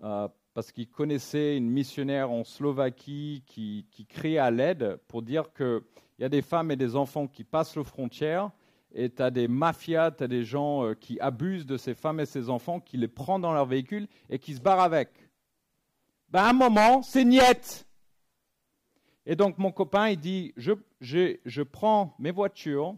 euh, 0.03 0.29
parce 0.53 0.71
qu'il 0.71 0.89
connaissait 0.89 1.57
une 1.57 1.71
missionnaire 1.71 2.31
en 2.31 2.45
Slovaquie 2.45 3.43
qui, 3.47 3.87
qui 3.91 4.39
à 4.39 4.51
l'aide 4.51 4.99
pour 5.09 5.23
dire 5.23 5.53
qu'il 5.55 5.83
y 6.19 6.25
a 6.25 6.29
des 6.29 6.43
femmes 6.43 6.71
et 6.71 6.77
des 6.77 6.95
enfants 6.95 7.27
qui 7.27 7.43
passent 7.43 7.77
les 7.77 7.85
frontières 7.85 8.51
et 8.93 9.11
tu 9.11 9.23
as 9.23 9.31
des 9.31 9.49
mafias, 9.49 10.13
tu 10.13 10.25
as 10.25 10.29
des 10.29 10.45
gens 10.45 10.95
qui 11.01 11.19
abusent 11.19 11.67
de 11.67 11.77
ces 11.77 11.95
femmes 11.95 12.21
et 12.21 12.27
ces 12.27 12.49
enfants, 12.49 12.79
qui 12.79 12.97
les 12.97 13.09
prennent 13.09 13.41
dans 13.41 13.53
leur 13.53 13.67
véhicule 13.67 14.07
et 14.31 14.39
qui 14.39 14.55
se 14.55 14.61
barrent 14.61 14.83
avec. 14.83 15.11
Ben, 16.29 16.43
à 16.45 16.51
un 16.51 16.53
moment, 16.53 17.03
c'est 17.03 17.25
niette. 17.25 17.89
Et 19.27 19.37
donc 19.37 19.59
mon 19.59 19.73
copain, 19.73 20.09
il 20.09 20.19
dit, 20.19 20.53
je, 20.57 21.63
prends 21.63 22.15
mes 22.19 22.31
voitures 22.31 22.95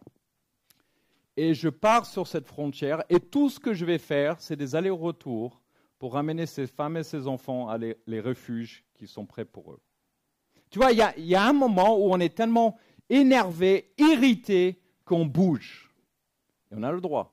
et 1.37 1.54
je 1.54 1.68
pars 1.68 2.06
sur 2.06 2.26
cette 2.26 2.47
frontière 2.47 3.04
et 3.09 3.21
tout 3.21 3.49
ce 3.49 3.61
que 3.61 3.75
je 3.75 3.85
vais 3.85 3.99
faire, 3.99 4.40
c'est 4.40 4.56
des 4.56 4.75
allers-retours 4.75 5.61
pour 5.99 6.14
ramener 6.14 6.47
ces 6.47 6.66
femmes 6.66 6.97
et 6.97 7.02
ces 7.02 7.26
enfants 7.26 7.68
à 7.68 7.78
les, 7.78 8.21
refuges 8.21 8.85
qui 8.95 9.06
sont 9.06 9.25
prêts 9.25 9.45
pour 9.45 9.73
eux. 9.73 9.80
Tu 10.71 10.78
vois, 10.78 10.92
il 10.92 10.99
y 10.99 11.35
a, 11.35 11.47
un 11.47 11.52
moment 11.52 11.97
où 11.97 12.12
on 12.12 12.18
est 12.18 12.35
tellement 12.35 12.76
énervé, 13.09 13.92
irrité, 13.97 14.83
qu'on 15.04 15.25
bouge. 15.25 15.95
Et 16.73 16.75
on 16.76 16.83
a 16.83 16.90
le 16.90 17.00
droit, 17.00 17.33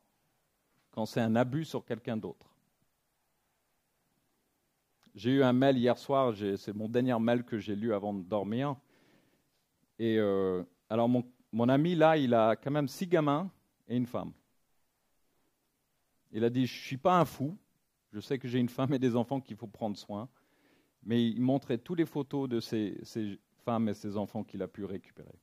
quand 0.91 1.07
c'est 1.07 1.19
un 1.19 1.35
abus 1.35 1.65
sur 1.65 1.83
quelqu'un 1.83 2.15
d'autre. 2.15 2.52
J'ai 5.15 5.31
eu 5.31 5.43
un 5.43 5.53
mail 5.53 5.77
hier 5.77 5.97
soir, 5.97 6.33
c'est 6.57 6.75
mon 6.75 6.89
dernier 6.89 7.17
mail 7.19 7.43
que 7.43 7.59
j'ai 7.59 7.75
lu 7.75 7.93
avant 7.93 8.13
de 8.13 8.23
dormir. 8.23 8.75
Et 9.99 10.17
euh, 10.17 10.63
alors, 10.89 11.07
mon, 11.07 11.23
mon 11.51 11.69
ami, 11.69 11.95
là, 11.95 12.17
il 12.17 12.33
a 12.33 12.55
quand 12.55 12.71
même 12.71 12.87
six 12.87 13.07
gamins 13.07 13.49
et 13.87 13.95
une 13.95 14.07
femme. 14.07 14.31
Il 16.31 16.43
a 16.43 16.49
dit, 16.49 16.65
je 16.65 16.73
ne 16.73 16.81
suis 16.81 16.97
pas 16.97 17.19
un 17.19 17.25
fou, 17.25 17.55
je 18.11 18.19
sais 18.19 18.39
que 18.39 18.47
j'ai 18.47 18.59
une 18.59 18.69
femme 18.69 18.93
et 18.93 18.99
des 18.99 19.15
enfants 19.15 19.39
qu'il 19.39 19.55
faut 19.55 19.67
prendre 19.67 19.95
soin, 19.95 20.27
mais 21.03 21.23
il 21.23 21.41
montrait 21.41 21.77
toutes 21.77 21.99
les 21.99 22.05
photos 22.05 22.49
de 22.49 22.59
ces, 22.59 22.97
femmes 23.63 23.87
et 23.89 23.93
ces 23.93 24.17
enfants 24.17 24.43
qu'il 24.43 24.61
a 24.63 24.67
pu 24.67 24.83
récupérer. 24.83 25.39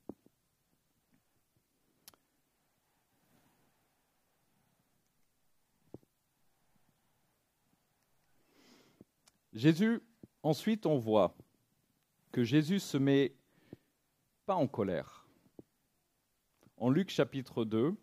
Jésus, 9.53 10.01
ensuite, 10.43 10.87
on 10.87 10.99
voit 10.99 11.35
que 12.31 12.45
Jésus 12.45 12.79
se 12.79 12.97
met 12.97 13.35
pas 14.47 14.55
en 14.55 14.69
colère. 14.69 15.27
En 16.77 16.89
Luc 16.91 17.11
chapitre 17.11 17.65
2, 17.65 17.95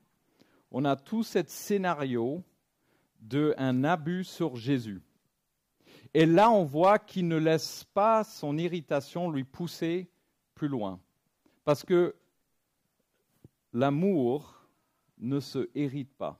on 0.72 0.86
a 0.86 0.96
tout 0.96 1.24
ce 1.24 1.40
scénario 1.48 2.44
d'un 3.22 3.84
abus 3.84 4.26
sur 4.26 4.56
Jésus. 4.56 5.02
Et 6.14 6.26
là, 6.26 6.52
on 6.52 6.64
voit 6.64 7.00
qu'il 7.00 7.28
ne 7.28 7.38
laisse 7.38 7.86
pas 7.94 8.24
son 8.24 8.58
irritation 8.58 9.32
lui 9.32 9.44
pousser 9.44 10.10
plus 10.54 10.68
loin. 10.68 11.00
Parce 11.64 11.84
que 11.84 12.16
l'amour 13.74 14.68
ne 15.18 15.40
se 15.40 15.70
hérite 15.76 16.14
pas. 16.14 16.40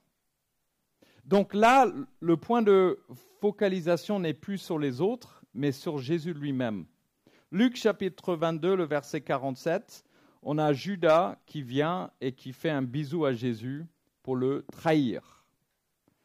Donc 1.28 1.54
là, 1.54 1.92
le 2.22 2.38
point 2.38 2.62
de 2.62 3.00
focalisation 3.42 4.18
n'est 4.18 4.34
plus 4.34 4.58
sur 4.58 4.80
les 4.80 5.02
autres, 5.02 5.44
mais 5.54 5.74
sur 5.74 5.98
Jésus 5.98 6.34
lui-même. 6.34 6.86
Luc 7.52 7.76
chapitre 7.76 8.34
22, 8.34 8.78
le 8.78 8.86
verset 8.86 9.20
47, 9.20 10.06
on 10.42 10.58
a 10.58 10.72
Judas 10.72 11.38
qui 11.46 11.64
vient 11.64 12.12
et 12.22 12.32
qui 12.32 12.54
fait 12.54 12.70
un 12.70 12.82
bisou 12.82 13.26
à 13.26 13.34
Jésus 13.34 13.86
pour 14.24 14.38
le 14.38 14.66
trahir. 14.72 15.46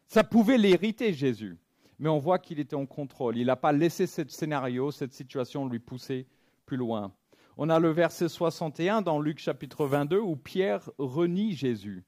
Ça 0.07 0.23
pouvait 0.23 0.57
l'hériter, 0.57 1.11
Jésus, 1.11 1.57
mais 1.99 2.07
on 2.07 2.19
voit 2.19 2.39
qu'il 2.39 2.61
était 2.61 2.77
en 2.77 2.85
contrôle. 2.85 3.37
Il 3.37 3.47
n'a 3.47 3.57
pas 3.57 3.73
laissé 3.73 4.07
ce 4.07 4.21
scénario, 4.29 4.89
cette 4.91 5.13
situation 5.13 5.67
lui 5.67 5.79
pousser 5.79 6.27
plus 6.65 6.77
loin. 6.77 7.13
On 7.57 7.69
a 7.69 7.77
le 7.77 7.89
verset 7.89 8.29
61 8.29 9.01
dans 9.01 9.19
Luc 9.19 9.39
chapitre 9.39 9.85
22 9.85 10.19
où 10.19 10.37
Pierre 10.37 10.89
renie 10.97 11.51
Jésus. 11.51 12.05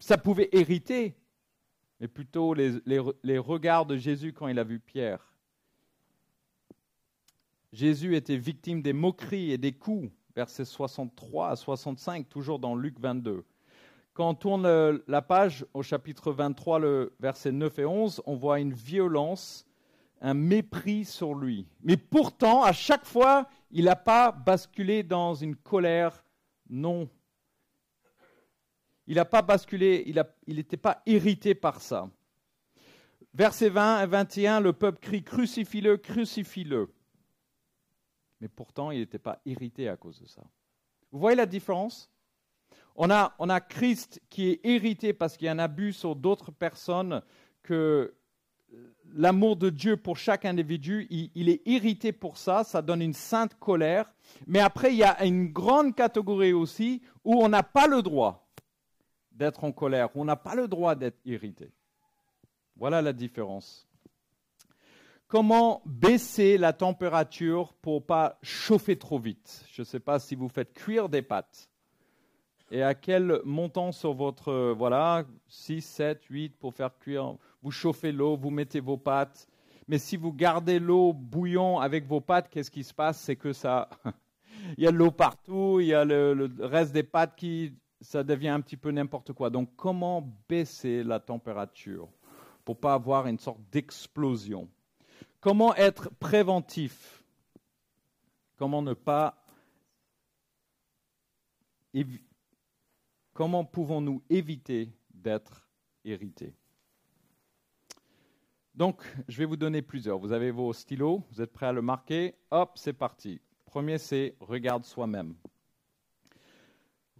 ça 0.00 0.18
pouvait 0.18 0.50
hériter, 0.52 1.16
mais 2.04 2.08
plutôt 2.08 2.52
les, 2.52 3.38
regards 3.38 3.86
de 3.86 3.96
Jésus 3.96 4.34
quand 4.34 4.46
il 4.48 4.58
a 4.58 4.62
vu 4.62 4.78
Pierre. 4.78 5.32
Jésus 7.72 8.14
était 8.14 8.36
victime 8.36 8.82
des 8.82 8.92
moqueries 8.92 9.52
et 9.52 9.56
des 9.56 9.72
coups, 9.72 10.12
versets 10.36 10.66
63 10.66 11.48
à 11.48 11.56
65, 11.56 12.28
toujours 12.28 12.58
dans 12.58 12.76
Luc 12.76 13.00
22. 13.00 13.46
Quand 14.12 14.28
on 14.28 14.34
tourne 14.34 15.00
la 15.08 15.22
page 15.22 15.64
au 15.72 15.82
chapitre 15.82 16.30
23, 16.30 16.78
le 16.78 17.14
verset 17.20 17.52
9 17.52 17.78
et 17.78 17.86
11, 17.86 18.20
on 18.26 18.36
voit 18.36 18.60
une 18.60 18.74
violence, 18.74 19.66
un 20.20 20.34
mépris 20.34 21.06
sur 21.06 21.34
lui. 21.34 21.66
Mais 21.82 21.96
pourtant, 21.96 22.64
à 22.64 22.72
chaque 22.72 23.06
fois, 23.06 23.48
il 23.70 23.86
n'a 23.86 23.96
pas 23.96 24.30
basculé 24.30 25.02
dans 25.02 25.32
une 25.32 25.56
colère 25.56 26.22
non. 26.68 27.08
Il 29.06 29.16
n'a 29.16 29.24
pas 29.24 29.42
basculé, 29.42 30.04
il 30.46 30.56
n'était 30.56 30.76
pas 30.76 31.02
irrité 31.06 31.54
par 31.54 31.80
ça. 31.80 32.08
Verset 33.34 33.68
20 33.68 34.02
et 34.02 34.06
21, 34.06 34.60
le 34.60 34.72
peuple 34.72 35.00
crie 35.00 35.24
Crucifie-le, 35.24 35.96
crucifie-le. 35.96 36.88
Mais 38.40 38.48
pourtant, 38.48 38.90
il 38.90 39.00
n'était 39.00 39.18
pas 39.18 39.40
irrité 39.44 39.88
à 39.88 39.96
cause 39.96 40.20
de 40.20 40.26
ça. 40.26 40.42
Vous 41.10 41.18
voyez 41.18 41.36
la 41.36 41.46
différence? 41.46 42.10
On 42.96 43.10
a, 43.10 43.60
Christ 43.60 44.22
qui 44.30 44.50
est 44.50 44.60
hérité 44.62 45.12
parce 45.12 45.36
qu'il 45.36 45.46
y 45.46 45.48
a 45.48 45.52
un 45.52 45.58
abus 45.58 45.92
sur 45.92 46.14
d'autres 46.14 46.52
personnes, 46.52 47.22
que 47.64 48.14
l'amour 49.12 49.56
de 49.56 49.68
Dieu 49.70 49.96
pour 49.96 50.16
chaque 50.16 50.44
individu, 50.44 51.08
il, 51.10 51.48
est 51.48 51.62
irrité 51.66 52.12
pour 52.12 52.36
ça, 52.36 52.62
ça 52.62 52.82
donne 52.82 53.02
une 53.02 53.14
sainte 53.14 53.58
colère. 53.58 54.12
Mais 54.46 54.60
après, 54.60 54.92
il 54.92 54.98
y 54.98 55.04
a 55.04 55.24
une 55.24 55.48
grande 55.48 55.96
catégorie 55.96 56.52
aussi 56.52 57.02
où 57.24 57.42
on 57.42 57.48
n'a 57.48 57.64
pas 57.64 57.88
le 57.88 58.02
droit 58.02 58.43
d'être 59.34 59.64
en 59.64 59.72
colère, 59.72 60.08
on 60.14 60.24
n'a 60.24 60.36
pas 60.36 60.54
le 60.54 60.68
droit 60.68 60.94
d'être 60.94 61.18
irrité. 61.24 61.72
Voilà 62.76 63.02
la 63.02 63.12
différence. 63.12 63.88
Comment 65.28 65.82
baisser 65.86 66.58
la 66.58 66.72
température 66.72 67.72
pour 67.74 68.04
pas 68.04 68.38
chauffer 68.42 68.96
trop 68.96 69.18
vite? 69.18 69.64
Je 69.72 69.82
ne 69.82 69.84
sais 69.84 70.00
pas 70.00 70.18
si 70.18 70.34
vous 70.34 70.48
faites 70.48 70.72
cuire 70.72 71.08
des 71.08 71.22
pâtes 71.22 71.70
et 72.70 72.82
à 72.82 72.94
quel 72.94 73.40
montant 73.44 73.92
sur 73.92 74.14
votre, 74.14 74.48
euh, 74.48 74.74
voilà, 74.76 75.24
6, 75.48 75.80
7, 75.82 76.24
8 76.24 76.56
pour 76.56 76.74
faire 76.74 76.98
cuire? 76.98 77.36
Vous 77.62 77.70
chauffez 77.70 78.10
l'eau, 78.10 78.36
vous 78.36 78.50
mettez 78.50 78.80
vos 78.80 78.96
pâtes. 78.96 79.46
Mais 79.86 79.98
si 79.98 80.16
vous 80.16 80.32
gardez 80.32 80.78
l'eau 80.78 81.12
bouillant 81.12 81.78
avec 81.78 82.06
vos 82.06 82.20
pâtes, 82.20 82.48
qu'est-ce 82.48 82.70
qui 82.70 82.82
se 82.82 82.94
passe? 82.94 83.20
C'est 83.20 83.36
que 83.36 83.52
ça, 83.52 83.88
il 84.78 84.84
y 84.84 84.86
a 84.86 84.92
de 84.92 84.96
l'eau 84.96 85.10
partout, 85.10 85.78
il 85.80 85.86
y 85.86 85.94
a 85.94 86.04
le, 86.04 86.50
reste 86.58 86.92
des 86.92 87.02
pâtes 87.02 87.36
qui, 87.36 87.74
ça 88.04 88.22
devient 88.22 88.48
un 88.48 88.60
petit 88.60 88.76
peu 88.76 88.90
n'importe 88.90 89.32
quoi. 89.32 89.50
Donc, 89.50 89.70
comment 89.76 90.22
baisser 90.48 91.02
la 91.02 91.18
température 91.18 92.08
pour 92.64 92.78
pas 92.78 92.94
avoir 92.94 93.26
une 93.26 93.38
sorte 93.38 93.60
d'explosion? 93.72 94.68
Comment 95.40 95.74
être 95.74 96.10
préventif? 96.10 97.24
Comment 98.56 98.82
ne 98.82 98.94
pas 98.94 99.40
Comment 103.32 103.64
pouvons-nous 103.64 104.22
éviter 104.28 104.90
d'être 105.12 105.68
irrités? 106.04 106.54
Donc, 108.74 109.02
je 109.28 109.38
vais 109.38 109.44
vous 109.44 109.56
donner 109.56 109.82
plusieurs. 109.82 110.18
Vous 110.18 110.32
avez 110.32 110.50
vos 110.50 110.72
stylos, 110.72 111.22
vous 111.30 111.40
êtes 111.40 111.52
prêts 111.52 111.66
à 111.66 111.72
le 111.72 111.82
marquer? 111.82 112.34
Hop, 112.50 112.72
c'est 112.74 112.92
parti. 112.92 113.40
Premier, 113.64 113.98
c'est 113.98 114.34
regarde 114.40 114.84
soi-même. 114.84 115.34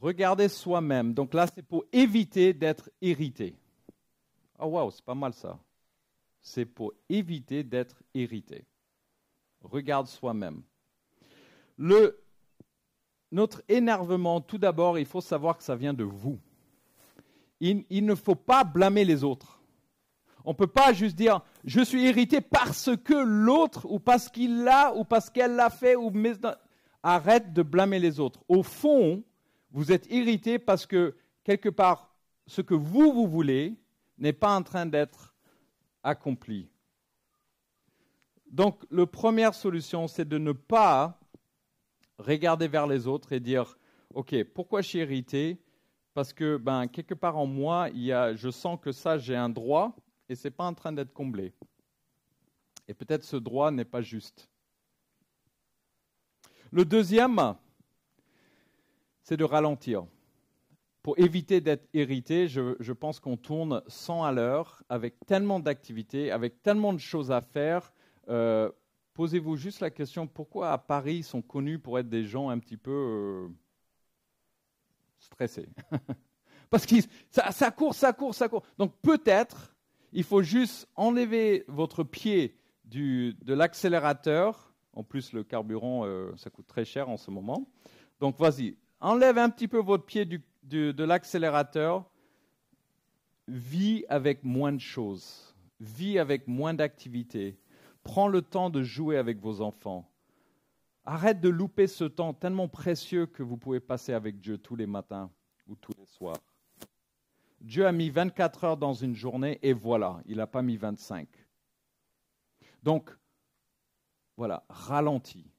Regarder 0.05 0.51
soi-même. 0.51 1.15
Donc 1.15 1.33
là, 1.33 1.47
c'est 1.47 1.63
pour 1.63 1.87
éviter 1.91 2.53
d'être 2.53 2.91
irrité. 3.01 3.57
Oh 4.59 4.67
waouh, 4.67 4.91
c'est 4.91 5.03
pas 5.03 5.15
mal 5.15 5.33
ça. 5.33 5.59
C'est 6.43 6.67
pour 6.67 6.93
éviter 7.09 7.65
d'être 7.65 8.03
irrité. 8.13 8.67
Regarde 9.63 10.07
soi-même. 10.07 10.61
Notre 11.79 13.63
énervement, 13.67 14.43
tout 14.43 14.59
d'abord, 14.59 14.99
il 14.99 15.07
faut 15.07 15.23
savoir 15.23 15.57
que 15.57 15.65
ça 15.65 15.75
vient 15.75 15.95
de 15.95 16.05
vous. 16.05 16.39
Il, 17.61 18.05
ne 18.05 18.15
faut 18.15 18.35
pas 18.35 18.63
blâmer 18.63 19.07
les 19.07 19.25
autres. 19.25 19.63
On 20.45 20.51
ne 20.51 20.57
peut 20.57 20.67
pas 20.67 20.93
juste 20.93 21.17
dire 21.17 21.41
je 21.65 21.81
suis 21.81 22.03
irrité 22.03 22.43
parce 22.43 22.91
que 23.03 23.15
l'autre, 23.15 23.87
ou 23.91 23.99
parce 24.01 24.29
qu'il 24.29 24.65
l'a, 24.65 24.95
ou 24.95 25.05
parce 25.05 25.31
qu'elle 25.31 25.57
l'a 25.57 25.71
fait, 25.71 25.97
ou 25.97 26.13
arrête 27.03 27.55
de 27.55 27.63
blâmer 27.63 28.01
les 28.01 28.21
autres. 28.21 28.45
Au 28.49 28.63
fond, 28.63 29.25
vous 29.75 29.91
êtes 29.91 30.07
irrité 30.11 30.61
parce 30.61 30.87
que 30.87 31.17
quelque 31.43 31.69
part, 31.69 32.15
ce 32.47 32.63
que 32.63 32.75
vous, 32.75 33.13
vous 33.13 33.27
voulez 33.27 33.75
n'est 34.19 34.33
pas 34.33 34.55
en 34.55 34.63
train 34.63 34.87
d'être 34.87 35.35
accompli. 36.05 36.71
Donc, 38.49 38.85
la 38.93 39.05
première 39.05 39.53
solution, 39.53 40.07
c'est 40.07 40.29
de 40.29 40.39
ne 40.39 40.53
pas 40.53 41.19
regarder 42.19 42.69
vers 42.69 42.87
les 42.87 43.09
autres 43.09 43.33
et 43.33 43.41
dire, 43.41 43.77
OK, 44.15 44.45
pourquoi 44.55 44.81
je 44.81 44.91
suis 44.91 44.99
irrité? 45.01 45.61
Parce 46.15 46.33
que 46.33 46.57
ben, 46.57 46.87
quelque 46.87 47.15
part 47.15 47.37
en 47.37 47.47
moi, 47.47 47.89
il 47.93 48.05
y 48.05 48.13
a, 48.13 48.33
je 48.37 48.51
sens 48.51 48.79
que 48.81 48.93
ça, 48.93 49.19
j'ai 49.19 49.35
un 49.35 49.49
droit 49.49 49.97
et 50.29 50.37
ce 50.37 50.47
n'est 50.47 50.53
pas 50.53 50.67
en 50.67 50.75
train 50.75 50.93
d'être 50.93 51.13
comblé. 51.13 51.53
Et 52.87 52.95
peut-être 52.95 53.25
ce 53.25 53.37
droit 53.37 53.73
n'est 53.73 53.85
pas 53.85 54.03
juste. 54.03 54.49
Le 56.71 56.85
deuxième, 56.85 57.57
c'est 59.25 59.39
de 59.39 59.45
ralentir. 59.45 60.05
Pour 61.03 61.19
éviter 61.19 61.61
d'être 61.61 61.89
irrité, 61.93 62.47
je, 62.47 62.93
pense 62.93 63.21
qu'on 63.21 63.37
tourne 63.37 63.83
100 63.89 64.23
à 64.23 64.33
l'heure 64.33 64.83
avec 64.89 65.17
tellement 65.27 65.61
d'activités, 65.61 66.31
avec 66.31 66.63
tellement 66.63 66.93
de 66.93 66.99
choses 66.99 67.33
à 67.33 67.41
faire. 67.41 67.93
Euh, 68.29 68.71
posez-vous 69.15 69.57
juste 69.57 69.81
la 69.81 69.91
question, 69.91 70.27
pourquoi 70.27 70.73
à 70.73 70.79
Paris 70.79 71.23
sont 71.23 71.43
connus 71.43 71.79
pour 71.79 71.99
être 71.99 72.09
des 72.09 72.25
gens 72.25 72.49
un 72.49 72.59
petit 72.59 72.77
peu 72.77 72.91
euh, 72.91 73.49
stressés? 75.19 75.69
Parce 76.71 76.87
que 76.87 76.97
ça, 77.31 77.71
court, 77.71 77.95
ça 77.95 78.13
court, 78.13 78.35
ça 78.35 78.49
court. 78.49 78.63
Donc 78.79 78.95
peut-être, 79.03 79.75
il 80.13 80.25
faut 80.25 80.43
juste 80.43 80.89
enlever 80.97 81.65
votre 81.69 82.03
pied 82.03 82.59
de 82.85 83.55
l'accélérateur. 83.55 84.75
En 84.93 85.03
plus, 85.03 85.33
le 85.33 85.45
carburant, 85.45 86.05
euh, 86.05 86.33
ça 86.37 86.51
coûte 86.51 86.67
très 86.67 86.85
cher 86.85 87.09
en 87.09 87.17
ce 87.17 87.31
moment. 87.31 87.69
Donc 88.21 88.39
vas-y, 88.39 88.77
enlève 89.05 89.39
un 89.39 89.51
petit 89.51 89.69
peu 89.69 89.79
votre 89.79 90.05
pied 90.05 90.25
de 90.25 91.05
l'accélérateur. 91.05 92.05
Vis 93.47 94.05
avec 94.09 94.43
moins 94.43 94.73
de 94.73 94.81
choses. 94.81 95.55
Vis 95.79 96.19
avec 96.19 96.49
moins 96.49 96.73
d'activités 96.73 97.59
Prends 98.03 98.29
le 98.29 98.43
temps 98.43 98.71
de 98.71 98.83
jouer 98.83 99.17
avec 99.17 99.41
vos 99.41 99.61
enfants. 99.61 100.09
Arrête 101.07 101.41
de 101.41 101.49
louper 101.49 101.87
ce 101.87 102.05
temps 102.05 102.33
tellement 102.33 102.69
précieux 102.69 103.27
que 103.27 103.43
vous 103.43 103.57
pouvez 103.57 103.81
passer 103.81 104.13
avec 104.13 104.41
Dieu 104.41 104.59
tous 104.59 104.77
les 104.77 104.87
matins 104.87 105.31
ou 105.67 105.75
tous 105.75 105.93
les 105.99 106.07
soirs. 106.07 106.41
Dieu 107.61 107.87
a 107.87 107.93
mis 107.93 108.11
24 108.11 108.65
heures 108.65 108.77
dans 108.77 108.93
une 108.93 109.15
journée 109.15 109.59
et 109.63 109.73
voilà, 109.73 110.21
il 110.27 110.37
n'a 110.37 110.47
pas 110.47 110.63
mis 110.63 110.77
25. 110.77 111.27
Donc, 112.83 113.11
voilà, 114.37 114.65
ralentis. 114.69 115.51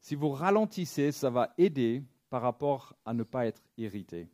Si 0.00 0.14
vous 0.14 0.30
ralentissez, 0.30 1.12
ça 1.12 1.28
va 1.28 1.52
aider 1.58 2.02
par 2.30 2.42
rapport 2.42 2.94
à 3.04 3.12
ne 3.12 3.24
pas 3.24 3.46
être 3.46 3.62
irrité. 3.76 4.28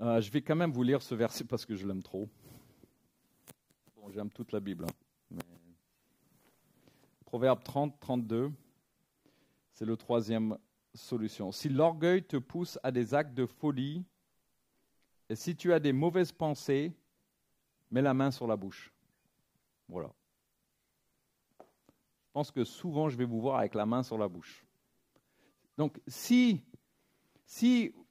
Euh, 0.00 0.20
je 0.20 0.30
vais 0.30 0.42
quand 0.42 0.56
même 0.56 0.72
vous 0.72 0.82
lire 0.82 1.00
ce 1.02 1.14
verset 1.14 1.44
parce 1.44 1.64
que 1.64 1.74
je 1.74 1.86
l'aime 1.86 2.02
trop. 2.02 2.28
J'aime 4.10 4.30
toute 4.30 4.52
la 4.52 4.60
Bible. 4.60 4.86
Hein. 4.86 5.38
Proverbe 7.26 7.62
30, 7.62 8.00
32, 8.00 8.50
c'est 9.72 9.84
le 9.84 9.96
troisième 9.98 10.56
solution. 10.94 11.52
Si 11.52 11.68
l'orgueil 11.68 12.24
te 12.24 12.38
pousse 12.38 12.78
à 12.82 12.90
des 12.90 13.12
actes 13.12 13.34
de 13.34 13.44
folie, 13.44 14.02
et 15.28 15.36
si 15.36 15.54
tu 15.54 15.74
as 15.74 15.78
des 15.78 15.92
mauvaises 15.92 16.32
pensées, 16.32 16.96
mets 17.90 18.00
la 18.00 18.14
main 18.14 18.30
sur 18.30 18.46
la 18.46 18.56
bouche. 18.56 18.90
Voilà. 19.88 20.10
Je 21.60 22.32
pense 22.32 22.50
que 22.50 22.64
souvent 22.64 23.10
je 23.10 23.16
vais 23.16 23.26
vous 23.26 23.40
voir 23.40 23.58
avec 23.58 23.74
la 23.74 23.84
main 23.84 24.02
sur 24.02 24.16
la 24.16 24.26
bouche. 24.26 24.64
Donc 25.78 26.00
si, 26.08 26.64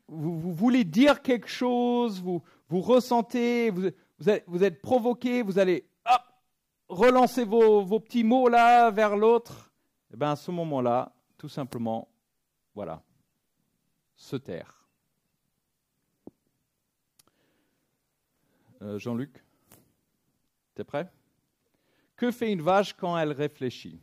vous, 0.07 0.53
voulez 0.53 0.85
dire 0.85 1.21
quelque 1.21 1.49
chose, 1.49 2.21
vous, 2.21 2.41
ressentez, 2.71 3.69
vous, 3.69 4.63
êtes, 4.63 4.81
provoqué, 4.81 5.41
vous 5.41 5.59
allez 5.59 5.85
relancez 6.87 7.43
vos, 7.43 7.83
vos 7.83 7.99
petits 7.99 8.23
mots 8.23 8.47
là 8.47 8.89
vers 8.89 9.17
l'autre, 9.17 9.73
et 10.09 10.13
eh 10.13 10.17
bien 10.17 10.31
à 10.31 10.35
ce 10.37 10.49
moment-là, 10.51 11.13
tout 11.37 11.49
simplement, 11.49 12.07
voilà, 12.73 13.03
se 14.15 14.37
taire. 14.37 14.87
Euh, 18.81 18.97
Jean-Luc, 18.97 19.43
t'es 20.73 20.85
prêt? 20.85 21.11
Que 22.15 22.31
fait 22.31 22.53
une 22.53 22.61
vache 22.61 22.93
quand 22.93 23.17
elle 23.17 23.33
réfléchit? 23.33 24.01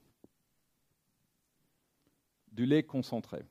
Du 2.54 2.66
lait 2.66 2.84
concentré. 2.84 3.44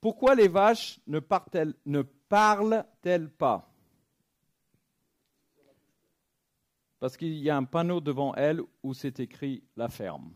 Pourquoi 0.00 0.36
les 0.36 0.46
vaches 0.46 1.00
ne, 1.08 1.18
parle-t-elle 2.28 3.30
pas? 3.30 3.68
Parce 7.00 7.16
qu'il 7.16 7.34
y 7.34 7.50
a 7.50 7.56
un 7.56 7.64
panneau 7.64 8.00
devant 8.00 8.32
elle 8.36 8.60
où 8.84 8.94
c'est 8.94 9.18
écrit 9.18 9.64
la 9.76 9.88
ferme. 9.88 10.32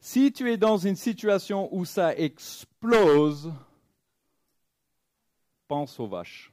Si 0.00 0.32
tu 0.32 0.50
es 0.50 0.58
dans 0.58 0.76
une 0.76 0.96
situation 0.96 1.74
où 1.74 1.86
ça 1.86 2.14
explose, 2.14 3.50
pense 5.66 5.98
aux 5.98 6.08
vaches. 6.08 6.49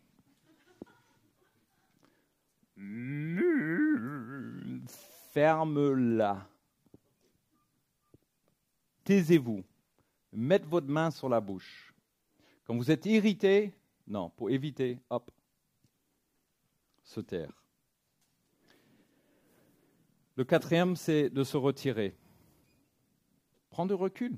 Ferme-la 5.34 6.48
taisez-vous. 9.08 9.64
Mettez 10.34 10.66
votre 10.66 10.88
main 10.88 11.12
sur 11.12 11.30
la 11.30 11.40
bouche. 11.40 11.94
Quand 12.66 12.76
vous 12.76 12.92
êtes 12.92 13.06
irrité, 13.06 13.74
non, 14.06 14.30
pour 14.32 14.50
éviter, 14.50 15.00
hop, 15.10 15.32
se 17.04 17.22
taire. 17.22 17.64
Le 20.36 20.44
quatrième, 20.44 20.98
c'est 20.98 21.30
de 21.30 21.44
se 21.46 21.56
retirer. 21.56 22.18
Prendre 23.70 23.96
du 23.96 24.02
recul. 24.02 24.38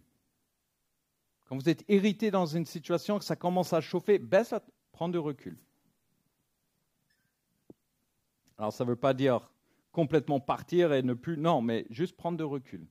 Quand 1.47 1.55
vous 1.55 1.67
êtes 1.67 1.83
irrité 1.89 2.29
dans 2.29 2.45
une 2.45 2.67
situation, 2.67 3.17
que 3.17 3.25
ça 3.25 3.35
commence 3.35 3.73
à 3.73 3.81
chauffer, 3.81 4.19
baisse, 4.19 4.53
prendre 4.91 5.13
du 5.13 5.17
recul. 5.17 5.57
Alors 8.59 8.73
ça 8.73 8.83
ne 8.83 8.89
veut 8.89 8.97
pas 8.97 9.13
dire 9.13 9.49
complètement 9.93 10.41
partir 10.41 10.91
et 10.91 11.01
ne 11.01 11.13
plus, 11.13 11.37
non, 11.37 11.61
mais 11.61 11.87
juste 11.89 12.17
prendre 12.17 12.37
du 12.37 12.43
recul. 12.43 12.85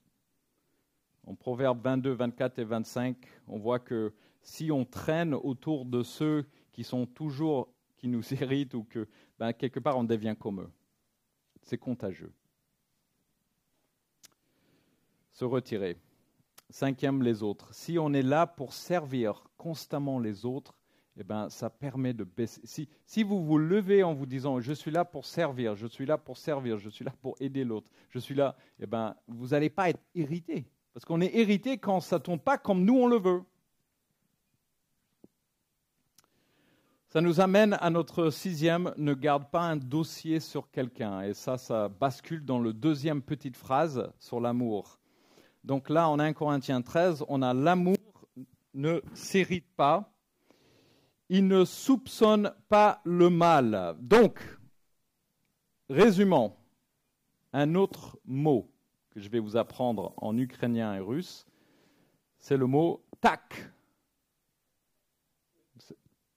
En 1.27 1.35
Proverbes 1.35 1.83
22, 1.83 2.13
24 2.13 2.59
et 2.59 2.65
25, 2.65 3.17
on 3.49 3.59
voit 3.59 3.79
que 3.79 4.15
si 4.41 4.73
on 4.73 4.87
traîne 4.87 5.35
autour 5.35 5.85
de 5.85 6.03
ceux 6.03 6.49
qui 6.73 6.85
sont 6.85 7.05
toujours, 7.05 7.69
qui 7.99 8.09
nous 8.09 8.33
irritent 8.41 8.73
ou 8.73 8.85
que, 8.85 9.07
ben, 9.39 9.53
quelque 9.53 9.79
part, 9.79 9.99
on 9.99 10.05
devient 10.05 10.35
comme 10.41 10.63
eux. 10.63 10.71
C'est 11.61 11.77
contagieux. 11.77 12.33
Se 15.33 15.45
retirer. 15.45 15.99
Cinquième, 16.71 17.23
les 17.23 17.43
autres. 17.43 17.75
Si 17.75 17.99
on 17.99 18.15
est 18.15 18.23
là 18.23 18.47
pour 18.47 18.73
servir 18.73 19.45
constamment 19.59 20.19
les 20.19 20.47
autres, 20.47 20.79
eh 21.21 21.25
ben, 21.25 21.49
ça 21.51 21.69
permet 21.69 22.15
de 22.15 22.25
baisser. 22.25 22.61
Si, 22.65 22.89
si, 23.05 23.23
vous 23.23 23.45
vous 23.45 23.59
levez 23.59 24.03
en 24.05 24.15
vous 24.15 24.27
disant 24.27 24.61
je 24.61 24.73
suis 24.73 24.93
là 24.93 25.05
pour 25.05 25.27
servir, 25.27 25.75
je 25.75 25.87
suis 25.87 26.07
là 26.07 26.17
pour 26.17 26.39
servir, 26.39 26.79
je 26.79 26.89
suis 26.89 27.05
là 27.05 27.13
pour 27.21 27.37
aider 27.41 27.65
l'autre, 27.65 27.91
je 28.11 28.19
suis 28.21 28.35
là, 28.35 28.57
eh 28.79 28.87
ben, 28.87 29.17
vous 29.27 29.49
n'allez 29.49 29.69
pas 29.69 29.91
être 29.91 30.01
irrité. 30.15 30.65
Parce 30.95 31.05
qu'on 31.05 31.21
est 31.21 31.35
hérité 31.35 31.79
quand 31.79 32.01
ça 32.01 32.17
ne 32.17 32.23
tombe 32.23 32.41
pas 32.41 32.57
comme 32.57 32.85
nous 32.85 32.97
on 32.97 33.09
le 33.09 33.19
veut. 33.19 33.43
Ça 37.09 37.21
nous 37.21 37.41
amène 37.41 37.77
à 37.81 37.89
notre 37.89 38.31
sixième, 38.31 38.93
ne 38.97 39.15
garde 39.15 39.51
pas 39.51 39.63
un 39.63 39.77
dossier 39.77 40.41
sur 40.41 40.71
quelqu'un. 40.71 41.23
Et 41.23 41.35
ça, 41.35 41.57
ça 41.57 41.89
bascule 41.89 42.45
dans 42.45 42.59
le 42.59 42.73
deuxième 42.73 43.23
petite 43.23 43.57
phrase 43.57 44.13
sur 44.19 44.41
l'amour. 44.41 45.01
Donc 45.65 45.89
là, 45.89 46.09
en 46.09 46.19
1 46.19 46.33
Corinthiens 46.35 46.83
13, 46.83 47.25
on 47.29 47.43
a 47.43 47.55
l'amour 47.55 47.97
ne 48.75 49.01
s'hérite 49.15 49.67
pas, 49.77 50.13
il 51.29 51.47
ne 51.47 51.65
soupçonne 51.65 52.55
pas 52.69 53.01
le 53.05 53.31
mal. 53.31 53.97
Donc, 54.01 54.41
résumons, 55.89 56.57
un 57.53 57.75
autre 57.75 58.19
mot 58.25 58.71
que 59.11 59.21
je 59.21 59.29
vais 59.29 59.41
vous 59.41 59.57
apprendre 59.57 60.15
en 60.17 60.37
ukrainien 60.37 60.95
et 60.95 61.01
russe, 61.01 61.47
c'est 62.39 62.57
le 62.57 62.67
mot 62.67 63.05
tak. 63.21 63.71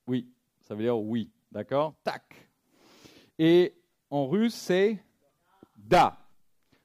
Oui, 0.07 0.27
ça 0.59 0.75
veut 0.75 0.83
dire 0.83 0.97
oui, 0.97 1.31
d'accord? 1.51 1.95
Tak. 2.03 2.49
Et 3.37 3.75
en 4.09 4.27
russe, 4.27 4.55
c'est 4.55 5.03
da. 5.77 6.17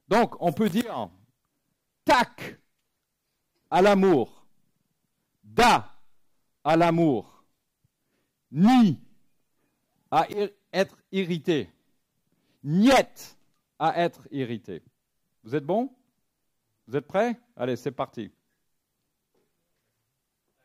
Donc, 0.09 0.41
on 0.41 0.53
peut 0.53 0.69
dire 0.69 1.11
tak 2.05 2.61
à 3.69 3.83
l'amour, 3.83 4.47
da 5.43 5.93
à 6.63 6.77
l'amour, 6.77 7.36
ni 8.57 8.99
à 10.11 10.27
être 10.73 10.97
irrité, 11.13 11.71
niet 12.65 13.37
à 13.79 14.03
être 14.03 14.27
irrité. 14.31 14.83
Vous 15.45 15.55
êtes 15.55 15.65
bon? 15.65 15.91
Vous 16.89 16.97
êtes 16.97 17.07
prêts? 17.07 17.39
Allez, 17.55 17.77
c'est 17.77 17.93
parti. 17.93 18.31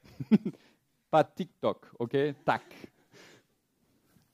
Pas 1.12 1.26
TikTok, 1.26 1.86
ok? 2.00 2.18
Tac. 2.46 2.64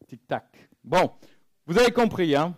Tic-tac. 0.08 0.70
Bon, 0.84 1.12
vous 1.66 1.78
avez 1.78 1.92
compris, 1.92 2.36
hein? 2.36 2.56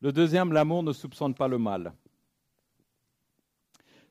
Le 0.00 0.12
deuxième, 0.12 0.52
l'amour 0.52 0.82
ne 0.82 0.92
soupçonne 0.92 1.34
pas 1.34 1.48
le 1.48 1.58
mal. 1.58 1.92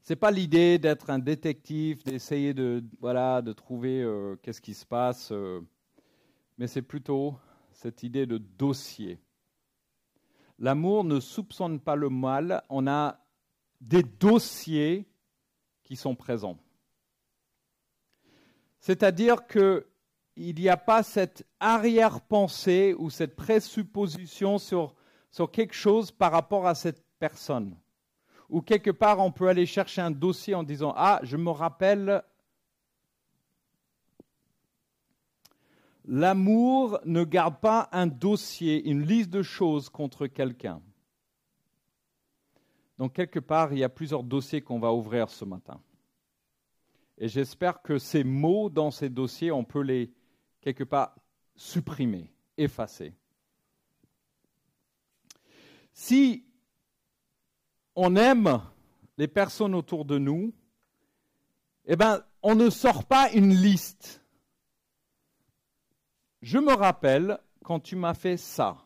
C'est 0.07 0.15
pas 0.15 0.31
l'idée 0.31 0.79
d'être 0.79 1.09
un 1.09 1.19
détective, 1.19 2.01
d'essayer 2.05 2.53
de, 2.53 2.81
voilà, 3.01 3.41
de 3.41 3.51
trouver 3.51 4.01
euh, 4.01 4.37
qu'est-ce 4.41 4.61
qui 4.61 4.73
se 4.73 4.85
passe, 4.85 5.33
euh, 5.33 5.59
mais 6.57 6.67
c'est 6.67 6.81
plutôt 6.81 7.35
cette 7.73 8.03
idée 8.03 8.25
de 8.25 8.37
dossier. 8.37 9.19
L'amour 10.59 11.03
ne 11.03 11.19
soupçonne 11.19 11.81
pas 11.81 11.97
le 11.97 12.07
mal, 12.07 12.63
on 12.69 12.87
a 12.87 13.19
des 13.81 14.01
dossiers 14.01 15.09
qui 15.83 15.97
sont 15.97 16.15
présents. 16.15 16.57
C'est-à-dire 18.79 19.45
qu'il 19.45 19.83
n'y 20.37 20.69
a 20.69 20.77
pas 20.77 21.03
cette 21.03 21.45
arrière-pensée 21.59 22.95
ou 22.97 23.09
cette 23.09 23.35
présupposition 23.35 24.57
sur 24.57 24.95
quelque 25.51 25.75
chose 25.75 26.11
par 26.11 26.31
rapport 26.31 26.65
à 26.65 26.75
cette 26.75 27.03
personne. 27.19 27.75
Ou 28.49 28.61
quelque 28.61 28.91
part, 28.91 29.19
on 29.19 29.31
peut 29.31 29.47
aller 29.47 29.65
chercher 29.65 30.01
un 30.01 30.11
dossier 30.11 30.55
en 30.55 30.63
disant 30.63 30.93
Ah, 30.95 31.19
je 31.23 31.37
me 31.37 31.49
rappelle. 31.49 32.23
L'amour 36.05 36.99
ne 37.03 37.25
garde 37.25 37.59
pas 37.59 37.89
un 37.91 38.07
dossier, 38.07 38.87
une 38.89 39.05
liste 39.05 39.29
de 39.29 39.43
choses 39.43 39.89
contre 39.89 40.27
quelqu'un. 40.27 40.81
Donc, 42.97 43.13
quelque 43.13 43.39
part, 43.39 43.73
il 43.73 43.79
y 43.79 43.83
a 43.83 43.89
plusieurs 43.89 44.23
dossiers 44.23 44.61
qu'on 44.61 44.79
va 44.79 44.93
ouvrir 44.93 45.29
ce 45.29 45.43
matin. 45.43 45.81
Et 47.17 47.27
j'espère 47.27 47.81
que 47.81 47.97
ces 47.97 48.23
mots 48.23 48.69
dans 48.69 48.89
ces 48.89 49.09
dossiers, 49.09 49.51
on 49.51 49.65
peut 49.65 49.81
les, 49.81 50.13
quelque 50.61 50.85
part, 50.85 51.13
supprimer, 51.55 52.31
effacer. 52.57 53.13
Si 55.91 56.46
on 57.97 58.15
aime 58.15 58.61
les 59.17 59.27
personnes 59.27 59.73
autour 59.73 60.05
de 60.05 60.19
nous, 60.19 60.53
eh 61.85 61.95
bien, 61.95 62.23
on 62.43 62.53
ne 62.53 62.69
sort 62.69 63.05
pas 63.05 63.31
une 63.31 63.55
liste. 63.55 64.23
Je 66.43 66.59
me 66.59 66.73
rappelle 66.73 67.39
quand 67.63 67.79
tu 67.79 67.95
m'as 67.95 68.13
fait 68.13 68.37
ça. 68.37 68.77